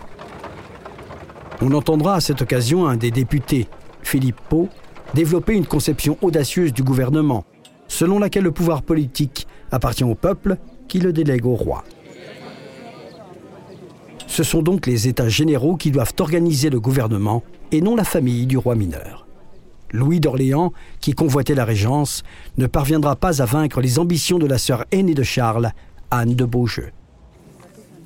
On 1.61 1.71
entendra 1.71 2.15
à 2.15 2.19
cette 2.19 2.41
occasion 2.41 2.85
un 2.85 2.97
des 2.97 3.11
députés, 3.11 3.67
Philippe 4.03 4.41
Pau, 4.49 4.67
développer 5.13 5.53
une 5.53 5.65
conception 5.65 6.17
audacieuse 6.21 6.73
du 6.73 6.83
gouvernement, 6.83 7.45
selon 7.87 8.19
laquelle 8.19 8.43
le 8.43 8.51
pouvoir 8.51 8.81
politique 8.81 9.47
appartient 9.71 10.03
au 10.03 10.15
peuple 10.15 10.57
qui 10.89 10.99
le 10.99 11.13
délègue 11.13 11.45
au 11.45 11.55
roi. 11.55 11.85
Ce 14.35 14.43
sont 14.43 14.61
donc 14.61 14.85
les 14.85 15.07
États 15.07 15.29
généraux 15.29 15.77
qui 15.77 15.91
doivent 15.91 16.11
organiser 16.19 16.69
le 16.69 16.81
gouvernement 16.81 17.41
et 17.71 17.79
non 17.79 17.95
la 17.95 18.03
famille 18.03 18.45
du 18.45 18.57
roi 18.57 18.75
mineur. 18.75 19.25
Louis 19.93 20.19
d'Orléans, 20.19 20.73
qui 20.99 21.13
convoitait 21.13 21.55
la 21.55 21.63
régence, 21.63 22.23
ne 22.57 22.67
parviendra 22.67 23.15
pas 23.15 23.41
à 23.41 23.45
vaincre 23.45 23.79
les 23.79 23.97
ambitions 23.97 24.37
de 24.37 24.45
la 24.45 24.57
sœur 24.57 24.83
aînée 24.91 25.13
de 25.13 25.23
Charles, 25.23 25.71
Anne 26.11 26.35
de 26.35 26.43
Beaujeu. 26.43 26.89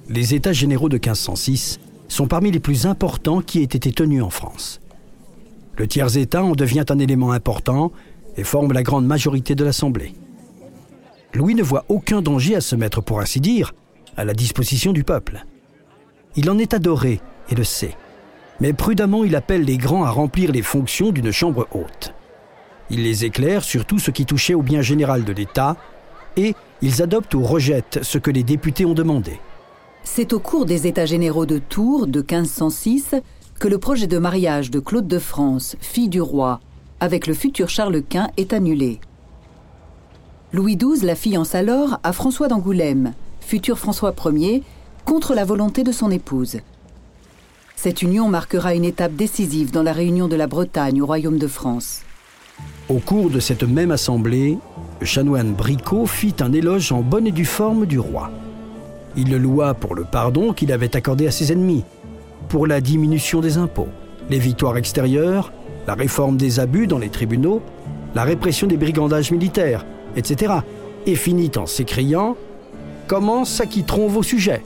Les 0.07 0.35
États 0.35 0.53
généraux 0.53 0.87
de 0.87 0.97
1506 0.97 1.79
sont 2.07 2.27
parmi 2.27 2.51
les 2.51 2.59
plus 2.59 2.85
importants 2.85 3.41
qui 3.41 3.61
aient 3.61 3.63
été 3.63 3.91
tenus 3.91 4.21
en 4.21 4.29
France. 4.29 4.81
Le 5.77 5.87
tiers-État 5.87 6.43
en 6.43 6.51
devient 6.51 6.85
un 6.89 6.99
élément 6.99 7.31
important 7.31 7.91
et 8.37 8.43
forme 8.43 8.71
la 8.71 8.83
grande 8.83 9.07
majorité 9.07 9.55
de 9.55 9.63
l'Assemblée. 9.63 10.13
Louis 11.33 11.55
ne 11.55 11.63
voit 11.63 11.85
aucun 11.89 12.21
danger 12.21 12.55
à 12.55 12.61
se 12.61 12.75
mettre, 12.75 13.01
pour 13.01 13.19
ainsi 13.19 13.41
dire, 13.41 13.73
à 14.15 14.25
la 14.25 14.35
disposition 14.35 14.93
du 14.93 15.03
peuple. 15.03 15.43
Il 16.35 16.49
en 16.49 16.57
est 16.57 16.73
adoré 16.73 17.21
et 17.49 17.55
le 17.55 17.63
sait. 17.63 17.95
Mais 18.59 18.73
prudemment, 18.73 19.23
il 19.23 19.35
appelle 19.35 19.63
les 19.63 19.77
grands 19.77 20.03
à 20.03 20.11
remplir 20.11 20.51
les 20.51 20.61
fonctions 20.61 21.11
d'une 21.11 21.31
chambre 21.31 21.67
haute. 21.71 22.13
Il 22.89 23.03
les 23.03 23.25
éclaire 23.25 23.63
sur 23.63 23.85
tout 23.85 23.99
ce 23.99 24.11
qui 24.11 24.25
touchait 24.25 24.53
au 24.53 24.61
bien 24.61 24.81
général 24.81 25.23
de 25.23 25.33
l'État 25.33 25.77
et 26.35 26.55
ils 26.81 27.01
adoptent 27.01 27.33
ou 27.35 27.43
rejettent 27.43 27.99
ce 28.01 28.17
que 28.17 28.31
les 28.31 28.43
députés 28.43 28.85
ont 28.85 28.93
demandé. 28.93 29.39
C'est 30.03 30.33
au 30.33 30.39
cours 30.39 30.65
des 30.65 30.87
États 30.87 31.05
généraux 31.05 31.45
de 31.45 31.59
Tours 31.59 32.07
de 32.07 32.19
1506 32.19 33.15
que 33.59 33.67
le 33.67 33.77
projet 33.77 34.07
de 34.07 34.17
mariage 34.17 34.71
de 34.71 34.79
Claude 34.79 35.07
de 35.07 35.19
France, 35.19 35.75
fille 35.81 36.09
du 36.09 36.21
roi, 36.21 36.61
avec 36.99 37.27
le 37.27 37.33
futur 37.33 37.69
Charles 37.69 38.01
Quint 38.01 38.29
est 38.37 38.53
annulé. 38.53 38.99
Louis 40.51 40.77
XII 40.77 41.05
la 41.05 41.15
fiance 41.15 41.53
alors 41.53 41.99
à 42.03 42.13
François 42.13 42.47
d'Angoulême, 42.47 43.13
futur 43.41 43.77
François 43.77 44.15
Ier, 44.25 44.63
contre 45.09 45.33
la 45.33 45.43
volonté 45.43 45.83
de 45.83 45.91
son 45.91 46.11
épouse. 46.11 46.59
Cette 47.75 48.03
union 48.03 48.27
marquera 48.27 48.75
une 48.75 48.85
étape 48.85 49.15
décisive 49.15 49.71
dans 49.71 49.81
la 49.81 49.91
réunion 49.91 50.27
de 50.27 50.35
la 50.35 50.45
Bretagne 50.45 51.01
au 51.01 51.07
royaume 51.07 51.39
de 51.39 51.47
France. 51.47 52.01
Au 52.89 52.99
cours 52.99 53.31
de 53.31 53.39
cette 53.39 53.63
même 53.63 53.89
assemblée, 53.89 54.59
le 54.99 55.05
chanoine 55.07 55.53
Bricot 55.53 56.05
fit 56.05 56.35
un 56.41 56.53
éloge 56.53 56.91
en 56.91 57.01
bonne 57.01 57.25
et 57.25 57.31
due 57.31 57.45
forme 57.45 57.87
du 57.87 57.97
roi. 57.97 58.29
Il 59.17 59.31
le 59.31 59.39
loua 59.39 59.73
pour 59.73 59.95
le 59.95 60.03
pardon 60.03 60.53
qu'il 60.53 60.71
avait 60.71 60.95
accordé 60.95 61.25
à 61.25 61.31
ses 61.31 61.51
ennemis, 61.51 61.85
pour 62.47 62.67
la 62.67 62.79
diminution 62.79 63.41
des 63.41 63.57
impôts, 63.57 63.89
les 64.29 64.37
victoires 64.37 64.77
extérieures, 64.77 65.51
la 65.87 65.95
réforme 65.95 66.37
des 66.37 66.59
abus 66.59 66.85
dans 66.85 66.99
les 66.99 67.09
tribunaux, 67.09 67.63
la 68.13 68.25
répression 68.25 68.67
des 68.67 68.77
brigandages 68.77 69.31
militaires, 69.31 69.87
etc. 70.15 70.53
Et 71.07 71.15
finit 71.15 71.51
en 71.57 71.65
s'écriant 71.65 72.37
Comment 73.07 73.43
s'acquitteront 73.43 74.07
vos 74.07 74.21
sujets? 74.21 74.61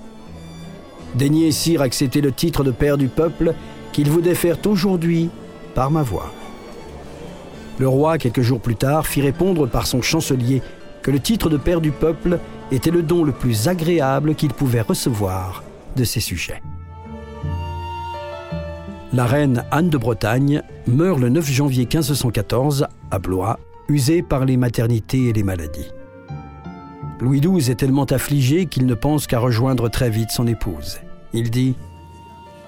Daignez, 1.15 1.51
sire, 1.51 1.82
accepter 1.82 2.22
le 2.22 2.32
titre 2.32 2.63
de 2.63 2.72
père 2.72 2.98
du 2.98 3.08
peuple 3.08 3.53
qu'il 3.91 4.10
vous 4.10 4.22
défère 4.22 4.58
aujourd'hui 4.65 5.29
par 5.75 5.91
ma 5.91 6.01
voix. 6.01 6.32
Le 7.79 7.88
roi, 7.88 8.17
quelques 8.17 8.41
jours 8.41 8.60
plus 8.60 8.75
tard, 8.75 9.08
fit 9.08 9.22
répondre 9.22 9.67
par 9.67 9.88
son 9.88 10.01
chancelier 10.01 10.62
que 11.02 11.12
le 11.12 11.19
titre 11.19 11.49
de 11.49 11.58
père 11.58 11.82
du 11.82 11.91
peuple 11.91 12.39
était 12.71 12.91
le 12.91 13.04
don 13.04 13.23
le 13.23 13.32
plus 13.32 13.67
agréable 13.67 14.36
qu'il 14.36 14.54
pouvait 14.54 14.82
recevoir 14.82 15.63
de 15.95 16.04
ses 16.04 16.19
sujets. 16.19 16.62
La 19.12 19.26
reine 19.26 19.63
Anne 19.69 19.89
de 19.89 19.97
Bretagne 19.97 20.63
meurt 20.88 21.19
le 21.19 21.30
9 21.30 21.52
janvier 21.52 21.84
1514 21.84 22.88
à 23.12 23.19
Blois, 23.19 23.60
usée 23.88 24.23
par 24.23 24.45
les 24.45 24.58
maternités 24.58 25.30
et 25.30 25.34
les 25.34 25.43
maladies. 25.43 25.91
Louis 27.24 27.40
XII 27.40 27.72
est 27.72 27.76
tellement 27.76 28.04
affligé 28.04 28.66
qu'il 28.66 28.86
ne 28.86 28.96
pense 28.96 29.28
qu'à 29.28 29.40
rejoindre 29.40 29.88
très 29.88 30.10
vite 30.10 30.32
son 30.32 30.46
épouse. 30.46 31.00
Il 31.32 31.52
dit 31.52 31.74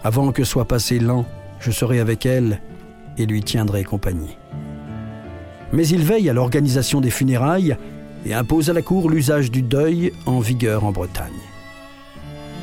Avant 0.01 0.31
que 0.31 0.45
soit 0.45 0.63
passé 0.63 0.97
l'an, 0.97 1.25
je 1.59 1.71
serai 1.71 1.99
avec 1.99 2.25
elle 2.25 2.61
et 3.17 3.25
lui 3.25 3.43
tiendrai 3.43 3.83
compagnie. 3.83 4.37
Mais 5.73 5.85
il 5.85 6.05
veille 6.05 6.29
à 6.29 6.33
l'organisation 6.33 7.01
des 7.01 7.09
funérailles 7.09 7.75
et 8.25 8.33
impose 8.33 8.69
à 8.69 8.73
la 8.73 8.81
cour 8.81 9.09
l'usage 9.09 9.51
du 9.51 9.61
deuil 9.61 10.13
en 10.25 10.39
vigueur 10.39 10.85
en 10.85 10.93
Bretagne. 10.93 11.33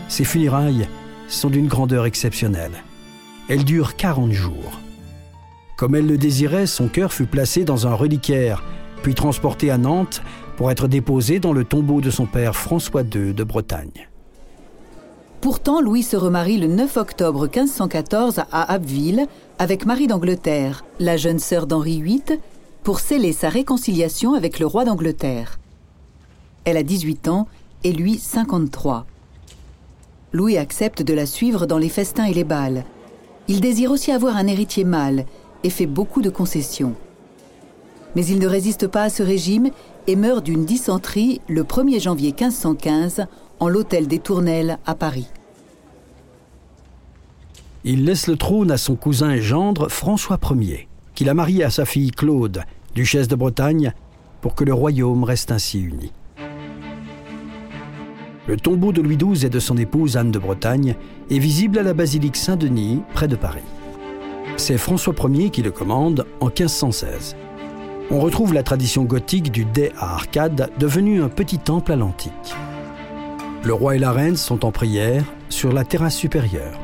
Ces 0.09 0.25
funérailles 0.25 0.89
sont 1.29 1.51
d'une 1.51 1.69
grandeur 1.69 2.07
exceptionnelle. 2.07 2.85
Elles 3.51 3.65
durent 3.65 3.97
40 3.97 4.33
jours. 4.33 4.81
Comme 5.77 5.95
elle 5.95 6.07
le 6.07 6.17
désirait, 6.17 6.67
son 6.67 6.89
cœur 6.89 7.13
fut 7.13 7.27
placé 7.27 7.65
dans 7.65 7.87
un 7.87 7.93
reliquaire, 7.93 8.65
puis 9.03 9.15
transporté 9.15 9.71
à 9.71 9.77
Nantes 9.77 10.23
pour 10.57 10.71
être 10.71 10.89
déposé 10.89 11.41
dans 11.41 11.53
le 11.53 11.65
tombeau 11.65 12.01
de 12.01 12.11
son 12.11 12.27
père 12.27 12.57
François 12.57 13.03
II 13.03 13.35
de 13.35 13.45
Bretagne. 13.45 14.09
Pourtant, 15.41 15.81
Louis 15.81 16.05
se 16.05 16.17
remarie 16.17 16.59
le 16.59 16.69
9 16.69 16.97
octobre 16.97 17.49
1514 17.49 18.39
à 18.53 18.73
Abbeville 18.73 19.27
avec 19.59 19.87
Marie 19.87 20.07
d'Angleterre, 20.07 20.85
la 21.01 21.17
jeune 21.17 21.41
sœur 21.41 21.67
d'Henri 21.67 22.01
VIII, 22.01 22.39
pour 22.85 23.01
sceller 23.01 23.33
sa 23.33 23.49
réconciliation 23.49 24.35
avec 24.35 24.59
le 24.61 24.67
roi 24.67 24.85
d'Angleterre. 24.85 25.59
Elle 26.65 26.77
a 26.77 26.85
18 26.85 27.27
ans 27.27 27.49
et 27.83 27.93
lui 27.93 28.19
53. 28.19 29.07
Louis 30.33 30.59
accepte 30.59 31.03
de 31.03 31.13
la 31.13 31.27
suivre 31.27 31.67
dans 31.67 31.79
les 31.79 31.89
festins 31.89 32.25
et 32.25 32.35
les 32.35 32.45
bals. 32.45 32.85
Il 33.49 33.61
désire 33.61 33.91
aussi 33.91 34.13
avoir 34.13 34.37
un 34.37 34.47
héritier 34.47 34.85
mâle 34.85 35.27
et 35.65 35.71
fait 35.71 35.87
beaucoup 35.87 36.23
de 36.23 36.31
concessions. 36.31 36.95
Mais 38.15 38.27
il 38.27 38.39
ne 38.39 38.47
résiste 38.47 38.87
pas 38.87 39.05
à 39.05 39.11
ce 39.11 39.23
régime 39.23 39.71
et 40.07 40.17
meurt 40.17 40.45
d'une 40.45 40.65
dysenterie 40.65 41.41
le 41.49 41.63
1er 41.63 42.01
janvier 42.01 42.31
1515 42.31 43.27
en 43.61 43.69
l'hôtel 43.69 44.07
des 44.07 44.19
Tournelles 44.19 44.79
à 44.87 44.95
Paris. 44.95 45.29
Il 47.85 48.05
laisse 48.05 48.27
le 48.27 48.37
trône 48.37 48.71
à 48.71 48.77
son 48.77 48.95
cousin 48.95 49.31
et 49.31 49.41
gendre 49.41 49.89
François 49.89 50.39
Ier 50.51 50.89
qu'il 51.15 51.29
a 51.29 51.35
marié 51.35 51.65
à 51.65 51.71
sa 51.71 51.85
fille 51.85 52.11
Claude, 52.11 52.63
duchesse 52.95 53.29
de 53.29 53.37
Bretagne, 53.37 53.93
pour 54.41 54.55
que 54.55 54.65
le 54.65 54.73
royaume 54.73 55.25
reste 55.25 55.51
ainsi 55.53 55.81
uni. 55.81 56.13
Le 58.47 58.57
tombeau 58.57 58.93
de 58.93 59.01
Louis 59.01 59.17
XII 59.17 59.47
et 59.47 59.51
de 59.51 59.61
son 59.61 59.77
épouse 59.77 60.17
Anne 60.17 60.33
de 60.33 60.39
Bretagne 60.39 60.97
est 61.31 61.39
visible 61.39 61.79
à 61.79 61.83
la 61.83 61.95
basilique 61.95 62.37
Saint-Denis, 62.37 63.03
près 63.15 63.29
de 63.29 63.37
Paris. 63.37 63.63
C'est 64.57 64.79
François 64.79 65.15
Ier 65.29 65.51
qui 65.51 65.63
le 65.63 65.71
commande 65.71 66.27
en 66.41 66.47
1516. 66.47 67.37
On 68.11 68.21
retrouve 68.21 68.53
la 68.53 68.63
tradition 68.63 69.05
gothique 69.05 69.51
du 69.51 69.65
dais 69.65 69.93
à 69.99 70.15
arcade, 70.15 70.71
devenu 70.79 71.23
un 71.23 71.29
petit 71.29 71.59
temple 71.59 71.93
à 71.93 71.97
l'antique. 71.97 72.55
Le 73.63 73.73
roi 73.73 73.97
et 73.97 73.99
la 73.99 74.13
reine 74.13 74.37
sont 74.37 74.65
en 74.65 74.73
prière 74.73 75.25
sur 75.49 75.73
la 75.73 75.85
terrasse 75.85 76.17
supérieure. 76.17 76.79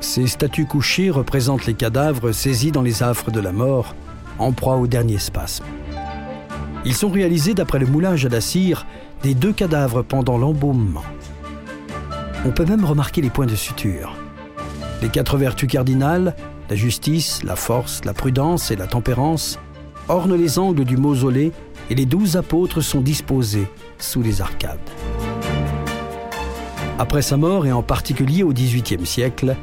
Ces 0.00 0.26
statues 0.28 0.66
couchées 0.66 1.10
représentent 1.10 1.66
les 1.66 1.74
cadavres 1.74 2.32
saisis 2.32 2.70
dans 2.70 2.82
les 2.82 3.02
affres 3.02 3.30
de 3.30 3.40
la 3.40 3.52
mort, 3.52 3.94
en 4.38 4.52
proie 4.52 4.76
au 4.76 4.86
dernier 4.86 5.18
spasme. 5.18 5.64
Ils 6.84 6.94
sont 6.94 7.10
réalisés 7.10 7.54
d'après 7.54 7.80
le 7.80 7.86
moulage 7.86 8.24
à 8.24 8.28
la 8.28 8.40
cire 8.40 8.86
des 9.22 9.34
deux 9.34 9.52
cadavres 9.52 10.02
pendant 10.02 10.38
l'embaumement. 10.38 11.02
On 12.46 12.50
peut 12.50 12.64
même 12.64 12.84
remarquer 12.84 13.20
les 13.20 13.30
points 13.30 13.46
de 13.46 13.56
suture. 13.56 14.14
Les 15.02 15.08
quatre 15.08 15.36
vertus 15.36 15.68
cardinales, 15.68 16.36
la 16.70 16.76
justice, 16.76 17.42
la 17.42 17.56
force, 17.56 18.04
la 18.04 18.14
prudence 18.14 18.70
et 18.70 18.76
la 18.76 18.86
tempérance, 18.86 19.58
ornent 20.08 20.36
les 20.36 20.58
angles 20.58 20.84
du 20.84 20.96
mausolée 20.96 21.52
et 21.90 21.94
les 21.94 22.06
douze 22.06 22.36
apôtres 22.36 22.80
sont 22.80 23.00
disposés 23.00 23.66
sous 23.98 24.22
les 24.22 24.40
arcades. 24.40 24.78
Après 26.98 27.22
sa 27.22 27.36
mort, 27.36 27.66
et 27.66 27.72
en 27.72 27.82
particulier 27.82 28.42
au 28.42 28.52
XVIIIe 28.52 29.06
siècle, 29.06 29.56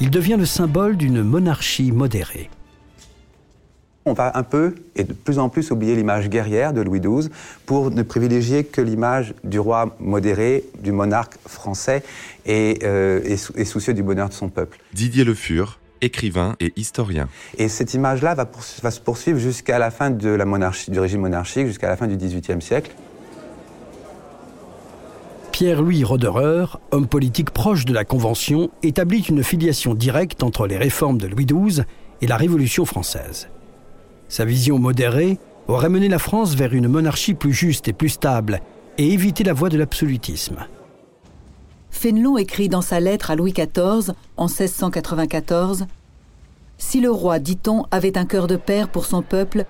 il 0.00 0.10
devient 0.10 0.36
le 0.36 0.46
symbole 0.46 0.96
d'une 0.96 1.22
monarchie 1.22 1.92
modérée. 1.92 2.50
On 4.04 4.14
va 4.14 4.36
un 4.36 4.42
peu 4.42 4.74
et 4.96 5.04
de 5.04 5.12
plus 5.12 5.38
en 5.38 5.48
plus 5.48 5.70
oublier 5.70 5.94
l'image 5.94 6.28
guerrière 6.28 6.72
de 6.72 6.80
Louis 6.80 7.00
XII 7.00 7.30
pour 7.66 7.92
ne 7.92 8.02
privilégier 8.02 8.64
que 8.64 8.80
l'image 8.80 9.32
du 9.44 9.60
roi 9.60 9.94
modéré, 10.00 10.64
du 10.82 10.90
monarque 10.90 11.36
français 11.46 12.02
et, 12.44 12.80
euh, 12.82 13.36
soucieux 13.64 13.94
du 13.94 14.02
bonheur 14.02 14.28
de 14.28 14.34
son 14.34 14.48
peuple. 14.48 14.80
Didier 14.92 15.22
Le 15.22 15.34
Fur, 15.34 15.78
écrivain 16.02 16.56
et 16.60 16.72
historien. 16.76 17.28
Et 17.56 17.68
cette 17.68 17.94
image-là 17.94 18.34
va, 18.34 18.50
va, 18.82 18.90
se 18.90 19.00
poursuivre 19.00 19.38
jusqu'à 19.38 19.78
la 19.78 19.90
fin 19.90 20.10
de 20.10 20.28
la 20.28 20.44
monarchie, 20.44 20.90
du 20.90 21.00
régime 21.00 21.22
monarchique, 21.22 21.66
jusqu'à 21.66 21.88
la 21.88 21.96
fin 21.96 22.06
du 22.06 22.16
XVIIIe 22.16 22.60
siècle. 22.60 22.90
Pierre-Louis 25.52 26.02
Roderer, 26.02 26.64
homme 26.90 27.06
politique 27.06 27.50
proche 27.50 27.84
de 27.84 27.92
la 27.92 28.04
Convention, 28.04 28.70
établit 28.82 29.20
une 29.20 29.44
filiation 29.44 29.94
directe 29.94 30.42
entre 30.42 30.66
les 30.66 30.76
réformes 30.76 31.18
de 31.18 31.28
Louis 31.28 31.46
XII 31.46 31.84
et 32.20 32.26
la 32.26 32.36
Révolution 32.36 32.84
française. 32.84 33.48
Sa 34.28 34.44
vision 34.44 34.78
modérée 34.78 35.38
aurait 35.68 35.90
mené 35.90 36.08
la 36.08 36.18
France 36.18 36.54
vers 36.54 36.72
une 36.72 36.88
monarchie 36.88 37.34
plus 37.34 37.52
juste 37.52 37.86
et 37.86 37.92
plus 37.92 38.08
stable 38.08 38.60
et 38.98 39.12
évité 39.12 39.44
la 39.44 39.52
voie 39.52 39.68
de 39.68 39.78
l'absolutisme. 39.78 40.56
Fénelon 42.02 42.36
écrit 42.36 42.68
dans 42.68 42.82
sa 42.82 42.98
lettre 42.98 43.30
à 43.30 43.36
Louis 43.36 43.52
XIV 43.52 44.12
en 44.36 44.46
1694 44.46 45.86
Si 46.76 47.00
le 47.00 47.12
roi, 47.12 47.38
dit-on, 47.38 47.86
avait 47.92 48.18
un 48.18 48.26
cœur 48.26 48.48
de 48.48 48.56
père 48.56 48.88
pour 48.88 49.06
son 49.06 49.22
peuple, 49.22 49.66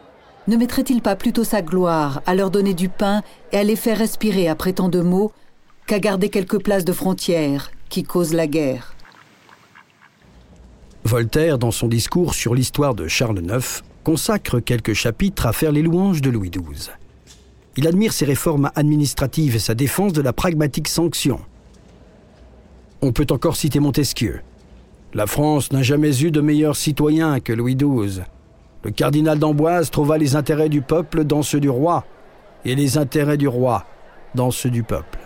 ne 0.48 0.56
mettrait-il 0.56 1.02
pas 1.02 1.14
plutôt 1.14 1.44
sa 1.44 1.60
gloire 1.60 2.22
à 2.24 2.34
leur 2.34 2.50
donner 2.50 2.72
du 2.72 2.88
pain 2.88 3.20
et 3.52 3.58
à 3.58 3.64
les 3.64 3.76
faire 3.76 3.98
respirer 3.98 4.48
après 4.48 4.72
tant 4.72 4.88
de 4.88 5.02
mots 5.02 5.30
qu'à 5.86 5.98
garder 5.98 6.30
quelques 6.30 6.62
places 6.62 6.86
de 6.86 6.94
frontières 6.94 7.70
qui 7.90 8.02
causent 8.02 8.32
la 8.32 8.46
guerre? 8.46 8.94
Voltaire, 11.04 11.58
dans 11.58 11.70
son 11.70 11.86
discours 11.86 12.32
sur 12.32 12.54
l'histoire 12.54 12.94
de 12.94 13.08
Charles 13.08 13.42
IX, 13.44 13.82
consacre 14.04 14.58
quelques 14.58 14.94
chapitres 14.94 15.44
à 15.44 15.52
faire 15.52 15.70
les 15.70 15.82
louanges 15.82 16.22
de 16.22 16.30
Louis 16.30 16.48
XII. 16.48 16.92
Il 17.76 17.86
admire 17.86 18.14
ses 18.14 18.24
réformes 18.24 18.70
administratives 18.74 19.54
et 19.54 19.58
sa 19.58 19.74
défense 19.74 20.14
de 20.14 20.22
la 20.22 20.32
pragmatique 20.32 20.88
sanction. 20.88 21.38
On 23.04 23.10
peut 23.10 23.26
encore 23.30 23.56
citer 23.56 23.80
Montesquieu. 23.80 24.42
La 25.12 25.26
France 25.26 25.72
n'a 25.72 25.82
jamais 25.82 26.22
eu 26.22 26.30
de 26.30 26.40
meilleur 26.40 26.76
citoyen 26.76 27.40
que 27.40 27.52
Louis 27.52 27.74
XII. 27.74 28.22
Le 28.84 28.92
cardinal 28.92 29.40
d'Amboise 29.40 29.90
trouva 29.90 30.18
les 30.18 30.36
intérêts 30.36 30.68
du 30.68 30.82
peuple 30.82 31.24
dans 31.24 31.42
ceux 31.42 31.58
du 31.58 31.68
roi, 31.68 32.04
et 32.64 32.76
les 32.76 32.98
intérêts 32.98 33.36
du 33.36 33.48
roi 33.48 33.84
dans 34.36 34.52
ceux 34.52 34.70
du 34.70 34.84
peuple. 34.84 35.18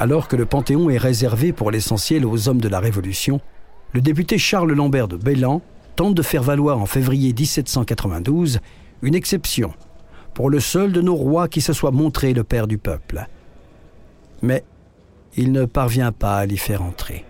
Alors 0.00 0.28
que 0.28 0.36
le 0.36 0.44
Panthéon 0.44 0.90
est 0.90 0.98
réservé 0.98 1.54
pour 1.54 1.70
l'essentiel 1.70 2.26
aux 2.26 2.50
hommes 2.50 2.60
de 2.60 2.68
la 2.68 2.78
Révolution, 2.78 3.40
le 3.94 4.02
député 4.02 4.36
Charles 4.36 4.74
Lambert 4.74 5.08
de 5.08 5.16
Bélan 5.16 5.62
tente 5.96 6.14
de 6.14 6.22
faire 6.22 6.42
valoir 6.42 6.78
en 6.78 6.84
février 6.84 7.32
1792 7.32 8.60
une 9.00 9.14
exception 9.14 9.72
pour 10.34 10.50
le 10.50 10.60
seul 10.60 10.92
de 10.92 11.00
nos 11.00 11.14
rois 11.14 11.48
qui 11.48 11.62
se 11.62 11.72
soit 11.72 11.90
montré 11.90 12.34
le 12.34 12.44
père 12.44 12.66
du 12.66 12.76
peuple. 12.76 13.26
Mais 14.42 14.62
il 15.36 15.52
ne 15.52 15.64
parvient 15.64 16.12
pas 16.12 16.38
à 16.38 16.46
l'y 16.46 16.56
faire 16.56 16.82
entrer. 16.82 17.24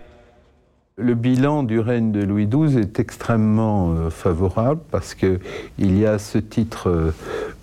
Le 0.97 1.13
bilan 1.13 1.61
du 1.61 1.79
règne 1.79 2.11
de 2.11 2.23
Louis 2.23 2.47
XII 2.47 2.79
est 2.79 2.99
extrêmement 2.99 3.91
euh, 3.91 4.09
favorable 4.09 4.81
parce 4.89 5.13
qu'il 5.13 5.39
y 5.79 6.05
a 6.07 6.17
ce 6.17 6.39
titre 6.39 6.89
euh, 6.89 7.11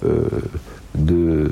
euh, 0.04 0.28
de 0.94 1.50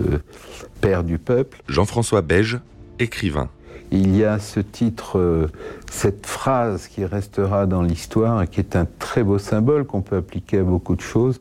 père 0.80 1.02
du 1.02 1.18
peuple. 1.18 1.60
Jean-François 1.66 2.22
Beige, 2.22 2.60
écrivain. 3.00 3.48
Il 3.92 4.16
y 4.16 4.24
a 4.24 4.38
ce 4.38 4.58
titre, 4.58 5.48
cette 5.90 6.26
phrase 6.26 6.88
qui 6.88 7.04
restera 7.04 7.66
dans 7.66 7.82
l'histoire 7.82 8.42
et 8.42 8.48
qui 8.48 8.58
est 8.58 8.74
un 8.74 8.86
très 8.98 9.22
beau 9.22 9.38
symbole 9.38 9.84
qu'on 9.84 10.00
peut 10.00 10.16
appliquer 10.16 10.60
à 10.60 10.62
beaucoup 10.62 10.96
de 10.96 11.02
choses. 11.02 11.40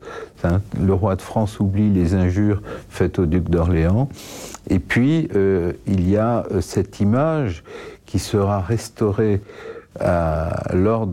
le 0.78 0.92
roi 0.92 1.16
de 1.16 1.22
France 1.22 1.58
oublie 1.60 1.90
les 1.90 2.14
injures 2.14 2.60
faites 2.90 3.18
au 3.18 3.24
duc 3.24 3.48
d'Orléans. 3.48 4.10
Et 4.68 4.78
puis, 4.78 5.28
il 5.86 6.10
y 6.10 6.18
a 6.18 6.44
cette 6.60 7.00
image 7.00 7.64
qui 8.04 8.18
sera 8.18 8.60
restaurée 8.60 9.40
lors 10.72 11.06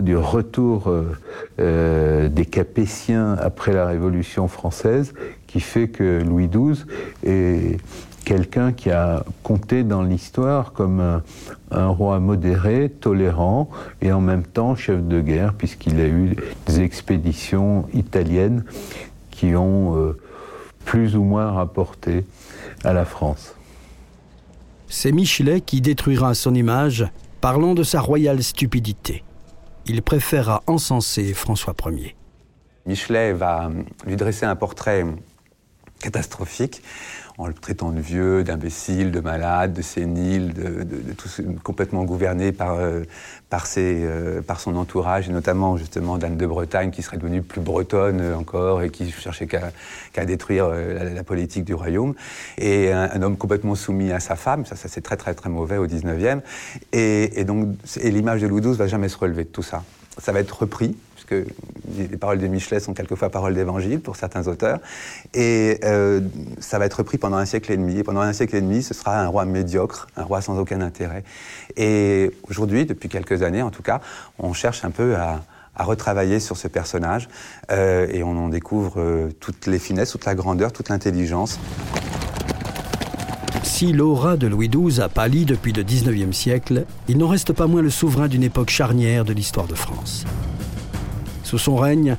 du 0.00 0.16
retour 0.16 0.88
euh, 0.88 1.16
euh, 1.60 2.28
des 2.28 2.46
Capétiens 2.46 3.34
après 3.34 3.72
la 3.72 3.86
Révolution 3.86 4.48
française, 4.48 5.12
qui 5.46 5.60
fait 5.60 5.88
que 5.88 6.22
Louis 6.22 6.48
XII 6.48 6.84
est 7.24 7.78
quelqu'un 8.24 8.72
qui 8.72 8.90
a 8.90 9.24
compté 9.42 9.82
dans 9.82 10.02
l'histoire 10.02 10.72
comme 10.72 11.20
un, 11.70 11.88
roi 11.88 12.20
modéré, 12.20 12.88
tolérant 12.88 13.68
et 14.00 14.12
en 14.12 14.20
même 14.20 14.44
temps 14.44 14.76
chef 14.76 15.02
de 15.02 15.20
guerre, 15.20 15.54
puisqu'il 15.54 16.00
a 16.00 16.06
eu 16.06 16.36
des 16.66 16.80
expéditions 16.80 17.86
italiennes 17.92 18.64
qui 19.30 19.54
ont 19.56 19.96
euh, 19.96 20.18
plus 20.84 21.16
ou 21.16 21.22
moins 21.22 21.50
rapporté 21.50 22.24
à 22.84 22.92
la 22.92 23.04
France. 23.04 23.54
C'est 24.88 25.12
Michelet 25.12 25.60
qui 25.60 25.80
détruira 25.80 26.34
son 26.34 26.54
image 26.54 27.06
Parlons 27.40 27.74
de 27.74 27.82
sa 27.82 28.00
royale 28.00 28.40
stupidité. 28.40 29.24
Il 29.86 30.02
préférera 30.02 30.62
encenser 30.66 31.34
François 31.34 31.74
Ier. 31.86 32.14
Michelet 32.86 33.32
va 33.32 33.70
lui 34.06 34.16
dresser 34.16 34.46
un 34.46 34.54
portrait 34.54 35.04
catastrophique 36.00 36.82
en 37.38 37.46
le 37.46 37.54
traitant 37.54 37.90
de 37.90 38.00
vieux, 38.00 38.44
d'imbécile, 38.44 39.10
de 39.10 39.20
malade, 39.20 39.72
de 39.72 39.82
sénile, 39.82 40.52
de, 40.52 41.12
tout, 41.14 41.28
complètement 41.62 42.04
gouverné 42.04 42.52
par, 42.52 42.74
euh, 42.74 43.02
euh, 43.78 44.42
par 44.42 44.60
son 44.60 44.76
entourage, 44.76 45.28
et 45.28 45.32
notamment 45.32 45.76
justement 45.76 46.18
d'Anne 46.18 46.36
de 46.36 46.46
Bretagne, 46.46 46.90
qui 46.90 47.02
serait 47.02 47.16
devenue 47.16 47.42
plus 47.42 47.60
bretonne 47.60 48.34
encore 48.34 48.82
et 48.82 48.90
qui 48.90 49.10
cherchait 49.10 49.46
qu'à 49.46 50.24
détruire 50.24 50.66
euh, 50.66 51.14
la, 51.14 51.24
politique 51.24 51.64
du 51.64 51.74
royaume. 51.74 52.14
Et 52.58 52.92
un, 52.92 53.22
homme 53.22 53.36
complètement 53.36 53.74
soumis 53.74 54.12
à 54.12 54.20
sa 54.20 54.36
femme, 54.36 54.66
ça, 54.66 54.76
ça 54.76 54.88
c'est 54.88 55.00
très 55.00 55.16
très 55.16 55.34
très 55.34 55.48
mauvais 55.48 55.78
au 55.78 55.86
19e. 55.86 56.40
Et, 56.92 57.40
et 57.40 57.44
donc, 57.44 57.68
et 58.00 58.10
l'image 58.10 58.42
de 58.42 58.46
Louis 58.46 58.60
XII 58.60 58.74
va 58.74 58.86
jamais 58.86 59.08
se 59.08 59.16
relever 59.16 59.44
de 59.44 59.48
tout 59.48 59.62
ça. 59.62 59.82
Ça 60.18 60.32
va 60.32 60.40
être 60.40 60.62
repris 60.62 60.96
que 61.24 61.46
les 61.96 62.16
paroles 62.16 62.38
de 62.38 62.46
Michelet 62.46 62.80
sont 62.80 62.94
quelquefois 62.94 63.30
paroles 63.30 63.54
d'évangile 63.54 64.00
pour 64.00 64.16
certains 64.16 64.46
auteurs. 64.46 64.80
Et 65.34 65.80
euh, 65.84 66.20
ça 66.60 66.78
va 66.78 66.86
être 66.86 66.94
repris 66.94 67.18
pendant 67.18 67.36
un 67.36 67.44
siècle 67.44 67.72
et 67.72 67.76
demi. 67.76 67.98
Et 67.98 68.02
pendant 68.02 68.20
un 68.20 68.32
siècle 68.32 68.56
et 68.56 68.60
demi, 68.60 68.82
ce 68.82 68.94
sera 68.94 69.20
un 69.20 69.28
roi 69.28 69.44
médiocre, 69.44 70.08
un 70.16 70.22
roi 70.22 70.40
sans 70.40 70.58
aucun 70.58 70.80
intérêt. 70.80 71.24
Et 71.76 72.30
aujourd'hui, 72.48 72.86
depuis 72.86 73.08
quelques 73.08 73.42
années 73.42 73.62
en 73.62 73.70
tout 73.70 73.82
cas, 73.82 74.00
on 74.38 74.52
cherche 74.52 74.84
un 74.84 74.90
peu 74.90 75.16
à, 75.16 75.42
retravailler 75.78 76.38
sur 76.38 76.56
ce 76.56 76.68
personnage 76.68 77.28
euh, 77.72 78.06
et 78.12 78.22
on 78.22 78.36
en 78.36 78.48
découvre 78.48 78.94
euh, 78.98 79.30
toutes 79.40 79.66
les 79.66 79.80
finesses, 79.80 80.12
toute 80.12 80.26
la 80.26 80.36
grandeur, 80.36 80.70
toute 80.70 80.90
l'intelligence. 80.90 81.58
Si 83.64 83.92
l'aura 83.92 84.36
de 84.36 84.46
Louis 84.46 84.68
XII 84.68 85.00
a 85.00 85.08
pâli 85.08 85.44
depuis 85.44 85.72
le 85.72 85.82
XIXe 85.82 86.36
siècle, 86.36 86.84
il 87.08 87.18
n'en 87.18 87.28
reste 87.28 87.52
pas 87.52 87.66
moins 87.66 87.82
le 87.82 87.90
souverain 87.90 88.28
d'une 88.28 88.42
époque 88.42 88.70
charnière 88.70 89.24
de 89.24 89.32
l'histoire 89.32 89.66
de 89.66 89.74
France. 89.74 90.24
Sous 91.52 91.58
son 91.58 91.76
règne, 91.76 92.16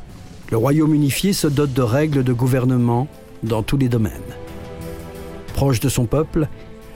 le 0.51 0.57
royaume 0.57 0.93
unifié 0.93 1.33
se 1.33 1.47
dote 1.47 1.73
de 1.73 1.81
règles 1.81 2.23
de 2.23 2.33
gouvernement 2.33 3.07
dans 3.41 3.63
tous 3.63 3.77
les 3.77 3.89
domaines. 3.89 4.21
Proche 5.55 5.79
de 5.79 5.89
son 5.89 6.05
peuple, 6.05 6.47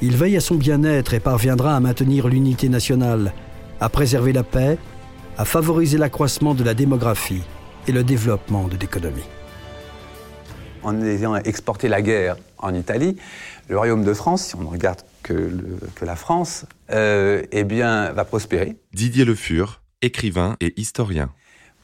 il 0.04 0.16
veille 0.16 0.38
à 0.38 0.40
son 0.40 0.54
bien-être 0.54 1.16
et 1.16 1.20
parviendra 1.20 1.76
à 1.76 1.80
maintenir 1.80 2.28
l'unité 2.28 2.70
nationale, 2.70 3.34
à 3.80 3.90
préserver 3.90 4.34
la 4.34 4.44
paix, 4.44 4.78
à 5.36 5.46
favoriser 5.46 5.98
l'accroissement 5.98 6.54
de 6.54 6.64
la 6.64 6.76
démographie 6.76 7.42
et 7.88 7.92
le 7.92 8.04
développement 8.04 8.68
de 8.68 8.78
l'économie. 8.78 9.28
En 10.84 11.02
ayant 11.02 11.38
exporté 11.38 11.88
la 11.88 12.04
guerre 12.04 12.38
en 12.60 12.76
Italie, 12.76 13.18
le 13.68 13.80
royaume 13.80 14.04
de 14.04 14.14
France, 14.14 14.50
si 14.50 14.56
on 14.56 14.62
ne 14.62 14.68
regarde 14.68 15.02
que, 15.24 15.50
la 16.04 16.16
France, 16.16 16.68
euh, 16.92 17.42
eh 17.52 17.64
bien, 17.64 18.12
va 18.12 18.26
prospérer. 18.26 18.78
Didier 18.94 19.26
Le 19.26 19.34
Fur, 19.34 19.82
écrivain 20.04 20.56
et 20.62 20.80
historien. 20.80 21.32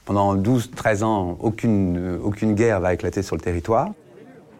Pendant 0.05 0.35
12-13 0.35 1.03
ans, 1.03 1.37
aucune, 1.39 2.19
aucune 2.21 2.55
guerre 2.55 2.81
va 2.81 2.93
éclater 2.93 3.21
sur 3.21 3.35
le 3.35 3.41
territoire. 3.41 3.89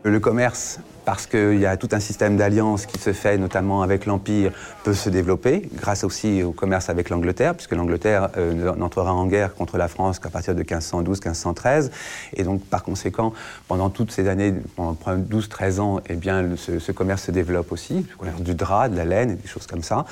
Le 0.06 0.20
commerce, 0.20 0.80
parce 1.06 1.28
qu'il 1.28 1.60
y 1.60 1.66
a 1.66 1.78
tout 1.78 1.90
un 1.92 2.00
système 2.00 2.36
d'alliances 2.38 2.86
qui 2.86 2.98
se 2.98 3.14
fait, 3.14 3.38
notamment 3.38 3.82
avec 3.82 4.06
l'Empire, 4.06 4.52
peut 4.84 4.94
se 4.94 5.10
développer, 5.10 5.70
grâce 5.76 6.04
aussi 6.04 6.44
au 6.44 6.52
commerce 6.52 6.90
avec 6.90 7.10
l'Angleterre, 7.10 7.56
puisque 7.56 7.72
l'Angleterre 7.72 8.30
euh, 8.38 8.76
n'entrera 8.76 9.14
en 9.14 9.26
guerre 9.26 9.54
contre 9.54 9.78
la 9.78 9.88
France 9.88 10.20
qu'à 10.20 10.30
partir 10.30 10.56
de 10.56 10.64
1512-1513. 10.64 11.90
Et 12.36 12.44
donc, 12.44 12.62
par 12.66 12.84
conséquent, 12.84 13.34
pendant 13.68 13.90
toutes 13.90 14.12
ces 14.12 14.28
années, 14.28 14.54
pendant 14.76 14.98
12-13 15.08 15.80
ans, 15.80 16.02
eh 16.10 16.16
bien, 16.16 16.50
ce, 16.58 16.80
ce, 16.80 16.92
commerce 16.92 17.24
se 17.24 17.32
développe 17.32 17.72
aussi, 17.72 18.06
le 18.10 18.18
commerce 18.18 18.42
du 18.42 18.56
drap, 18.56 18.90
de 18.90 18.98
la 18.98 19.06
laine 19.06 19.36
des 19.36 19.48
choses 19.48 19.68
comme 19.68 19.84
ça. 19.84 20.06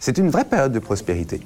C'est 0.00 0.18
une 0.18 0.30
vraie 0.30 0.44
période 0.44 0.72
de 0.72 0.78
prospérité. 0.78 1.40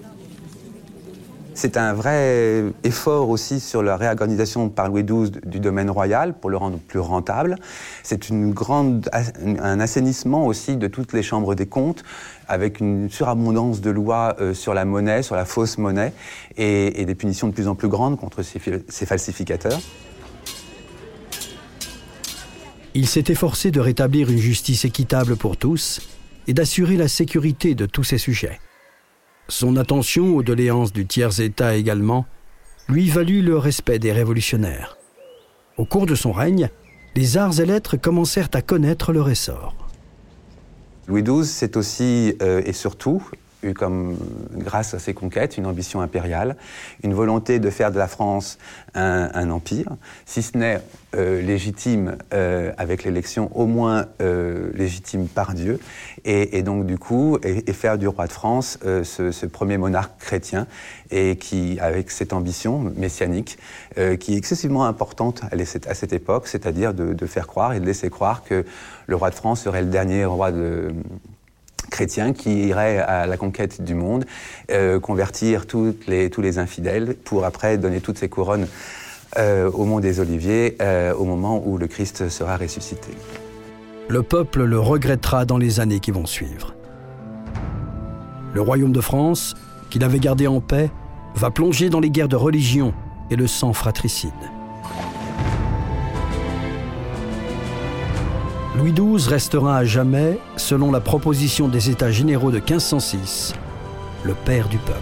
C'est 1.57 1.77
un 1.77 1.93
vrai 1.95 2.64
effort 2.83 3.29
aussi 3.29 3.61
sur 3.61 3.81
la 3.85 3.97
réorganisation 3.97 4.69
par 4.69 4.88
Louis 4.88 5.05
XII 5.05 5.31
du 5.47 5.61
domaine 5.61 5.88
royal 5.88 6.35
pour 6.35 6.51
le 6.51 6.57
rendre 6.57 6.79
plus 6.79 6.99
rentable. 6.99 7.57
C'est 8.03 8.29
un 8.33 9.81
assainissement 9.81 10.47
aussi 10.47 10.77
de 10.77 10.88
toutes 10.88 11.12
les 11.12 11.23
chambres 11.23 11.55
des 11.55 11.67
comptes 11.67 12.03
avec 12.49 12.81
une 12.81 13.09
surabondance 13.09 13.81
de 13.81 13.90
lois 13.90 14.35
euh, 14.40 14.53
sur 14.53 14.75
la 14.75 14.85
monnaie, 14.85 15.23
sur 15.23 15.37
la 15.37 15.45
fausse 15.45 15.79
monnaie 15.79 16.12
et, 16.57 17.05
des 17.05 17.14
punitions 17.14 17.47
de 17.47 17.53
plus 17.53 17.69
en 17.69 17.77
plus 17.77 17.88
grandes 17.88 18.19
contre 18.19 18.43
ces 18.43 19.07
falsificateurs. 19.07 19.81
Il 22.95 23.07
s'est 23.07 23.25
efforcé 23.29 23.71
de 23.71 23.81
rétablir 23.81 24.29
une 24.29 24.38
justice 24.38 24.85
équitable 24.85 25.37
pour 25.37 25.57
tous 25.57 26.01
et 26.49 26.53
d'assurer 26.53 26.97
la 26.97 27.09
sécurité 27.09 27.77
de 27.77 27.87
tous 27.87 28.05
ses 28.05 28.19
sujets. 28.19 28.59
Son 29.48 29.76
attention 29.76 30.37
aux 30.37 30.42
doléances 30.42 30.92
du 30.92 31.07
tiers-État 31.07 31.76
également 31.76 32.26
lui 32.88 33.09
valut 33.09 33.42
le 33.42 33.59
respect 33.59 33.98
des 33.98 34.12
révolutionnaires. 34.12 34.96
Au 35.76 35.85
cours 35.85 36.07
de 36.07 36.14
son 36.14 36.33
règne, 36.33 36.70
les 37.14 37.37
arts 37.37 37.61
et 37.61 37.66
lettres 37.66 37.96
commencèrent 37.96 38.48
à 38.54 38.62
connaître 38.62 39.12
leur 39.12 39.28
essor. 39.28 39.74
Louis 41.09 41.22
XII, 41.22 41.44
c'est 41.44 41.76
aussi 41.76 42.35
euh, 42.42 42.62
et 42.64 42.72
surtout 42.72 43.22
eu 43.64 43.74
comme, 43.74 44.16
grâce 44.53 44.94
à 44.94 44.98
ses 44.98 45.14
conquêtes, 45.14 45.57
une 45.57 45.66
ambition 45.66 46.00
impériale, 46.00 46.57
une 47.03 47.14
volonté 47.14 47.59
de 47.59 47.70
faire 47.70 47.90
de 47.90 47.98
la 47.98 48.09
France 48.09 48.59
un, 48.94 49.50
empire, 49.50 49.88
si 50.24 50.42
ce 50.42 50.57
n'est 50.57 50.81
euh, 51.16 51.42
légitime 51.42 52.16
euh, 52.33 52.72
avec 52.79 53.03
l'élection, 53.05 53.50
au 53.57 53.66
moins 53.66 54.07
euh, 54.20 54.70
légitime 54.74 55.27
par 55.27 55.55
Dieu, 55.55 55.81
et, 56.24 56.62
donc 56.62 56.87
du 56.87 56.96
coup, 56.96 57.38
et, 57.42 57.72
faire 57.72 57.98
du 57.98 58.09
roi 58.09 58.27
de 58.27 58.33
France 58.33 58.79
ce, 58.83 59.46
premier 59.46 59.79
monarque 59.79 60.18
chrétien, 60.18 60.66
et 61.11 61.37
qui, 61.37 61.79
avec 61.81 62.11
cette 62.11 62.33
ambition 62.33 62.92
messianique, 62.96 63.59
qui 64.20 64.35
est 64.35 64.37
excessivement 64.38 64.87
importante 64.87 65.42
à, 65.50 65.94
cette 65.94 66.12
époque, 66.12 66.48
c'est-à-dire 66.48 66.94
de, 66.94 67.12
de, 67.12 67.27
faire 67.27 67.46
croire 67.46 67.74
et 67.74 67.81
de 67.81 67.87
laisser 67.87 68.11
croire 68.11 68.42
que 68.44 68.64
le 69.07 69.16
roi 69.16 69.31
de 69.31 69.35
France 69.35 69.62
serait 69.62 69.83
le 69.83 69.88
dernier 69.88 70.24
roi 70.24 70.50
de 70.50 70.94
chrétien 71.90 72.33
qui 72.33 72.68
irait 72.68 72.99
à 72.99 73.27
la 73.27 73.37
conquête 73.37 73.83
du 73.83 73.94
monde, 73.94 74.25
euh, 74.70 75.01
convertir 75.01 75.66
tous 75.66 75.94
les 76.07 76.59
infidèles 76.59 77.16
pour 77.25 77.44
après 77.44 77.79
donner 77.79 78.01
toutes 78.01 78.18
ces 78.18 78.29
couronnes 78.29 78.66
euh, 79.38 79.70
au 79.70 79.85
monde 79.85 80.03
des 80.03 80.20
Oliviers 80.20 80.77
euh, 80.81 81.12
au 81.12 81.25
moment 81.25 81.61
où 81.64 81.77
le 81.77 81.88
Christ 81.88 82.29
sera 82.29 82.57
ressuscité. 82.57 83.11
Le 84.09 84.23
peuple 84.23 84.62
le 84.64 84.79
regrettera 84.79 85.44
dans 85.44 85.59
les 85.59 85.81
années 85.81 85.99
qui 85.99 86.12
vont 86.12 86.27
suivre. 86.27 86.75
Le 88.53 88.61
royaume 88.61 88.92
de 88.92 89.01
France, 89.01 89.55
qu'il 89.90 90.05
avait 90.05 90.20
gardé 90.20 90.47
en 90.47 90.61
paix, 90.61 90.90
va 91.35 91.51
plonger 91.51 91.90
dans 91.90 91.99
les 91.99 92.11
guerres 92.11 92.29
de 92.29 92.37
religion 92.37 92.94
et 93.31 93.37
le 93.37 93.49
sang 93.49 93.73
fratricide. 93.73 94.31
Louis 98.76 98.92
XII 98.92 99.28
restera 99.28 99.76
à 99.78 99.84
jamais, 99.84 100.37
selon 100.56 100.90
la 100.90 101.00
proposition 101.00 101.68
des 101.68 101.90
États 101.90 102.10
généraux 102.10 102.50
de 102.50 102.56
1506, 102.56 103.54
le 104.24 104.34
père 104.34 104.68
du 104.68 104.78
peuple. 104.78 104.98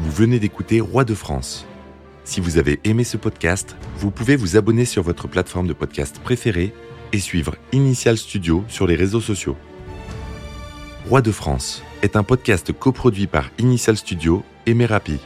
Vous 0.00 0.10
venez 0.10 0.38
d'écouter 0.38 0.80
Roi 0.80 1.04
de 1.04 1.14
France. 1.14 1.66
Si 2.24 2.40
vous 2.40 2.56
avez 2.56 2.80
aimé 2.84 3.04
ce 3.04 3.18
podcast, 3.18 3.76
vous 3.98 4.10
pouvez 4.10 4.36
vous 4.36 4.56
abonner 4.56 4.86
sur 4.86 5.02
votre 5.02 5.28
plateforme 5.28 5.66
de 5.66 5.74
podcast 5.74 6.20
préférée 6.20 6.72
et 7.12 7.18
suivre 7.18 7.54
Initial 7.72 8.16
Studio 8.16 8.64
sur 8.68 8.86
les 8.86 8.96
réseaux 8.96 9.20
sociaux. 9.20 9.56
Roi 11.06 11.20
de 11.20 11.30
France 11.30 11.82
est 12.00 12.16
un 12.16 12.22
podcast 12.22 12.72
coproduit 12.72 13.26
par 13.26 13.50
Initial 13.58 13.98
Studio 13.98 14.42
et 14.64 14.72
Merapi 14.72 15.20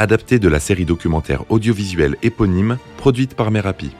adapté 0.00 0.38
de 0.38 0.48
la 0.48 0.60
série 0.60 0.86
documentaire 0.86 1.44
audiovisuelle 1.50 2.16
éponyme 2.22 2.78
produite 2.96 3.34
par 3.34 3.50
Merapi. 3.50 3.90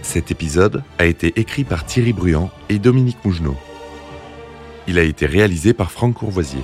Cet 0.00 0.30
épisode 0.30 0.82
a 0.98 1.04
été 1.04 1.38
écrit 1.38 1.64
par 1.64 1.84
Thierry 1.84 2.14
Bruand 2.14 2.50
et 2.70 2.78
Dominique 2.78 3.22
Mougenot. 3.22 3.58
Il 4.88 4.98
a 4.98 5.02
été 5.02 5.26
réalisé 5.26 5.74
par 5.74 5.92
Franck 5.92 6.14
Courvoisier. 6.14 6.62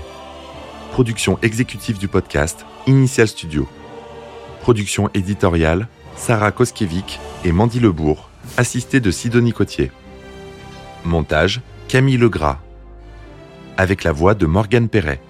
Production 0.92 1.38
exécutive 1.42 1.98
du 1.98 2.08
podcast 2.08 2.64
Initial 2.86 3.28
Studio. 3.28 3.68
Production 4.62 5.10
éditoriale 5.12 5.86
Sarah 6.16 6.52
Koskiewicz 6.52 7.20
et 7.44 7.52
Mandy 7.52 7.80
Lebourg, 7.80 8.30
assistée 8.56 9.00
de 9.00 9.10
Sidonie 9.10 9.52
Cotier. 9.52 9.92
Montage 11.04 11.60
Camille 11.86 12.16
Legras. 12.16 12.60
Avec 13.76 14.04
la 14.04 14.12
voix 14.12 14.34
de 14.34 14.46
Morgane 14.46 14.88
Perret. 14.88 15.20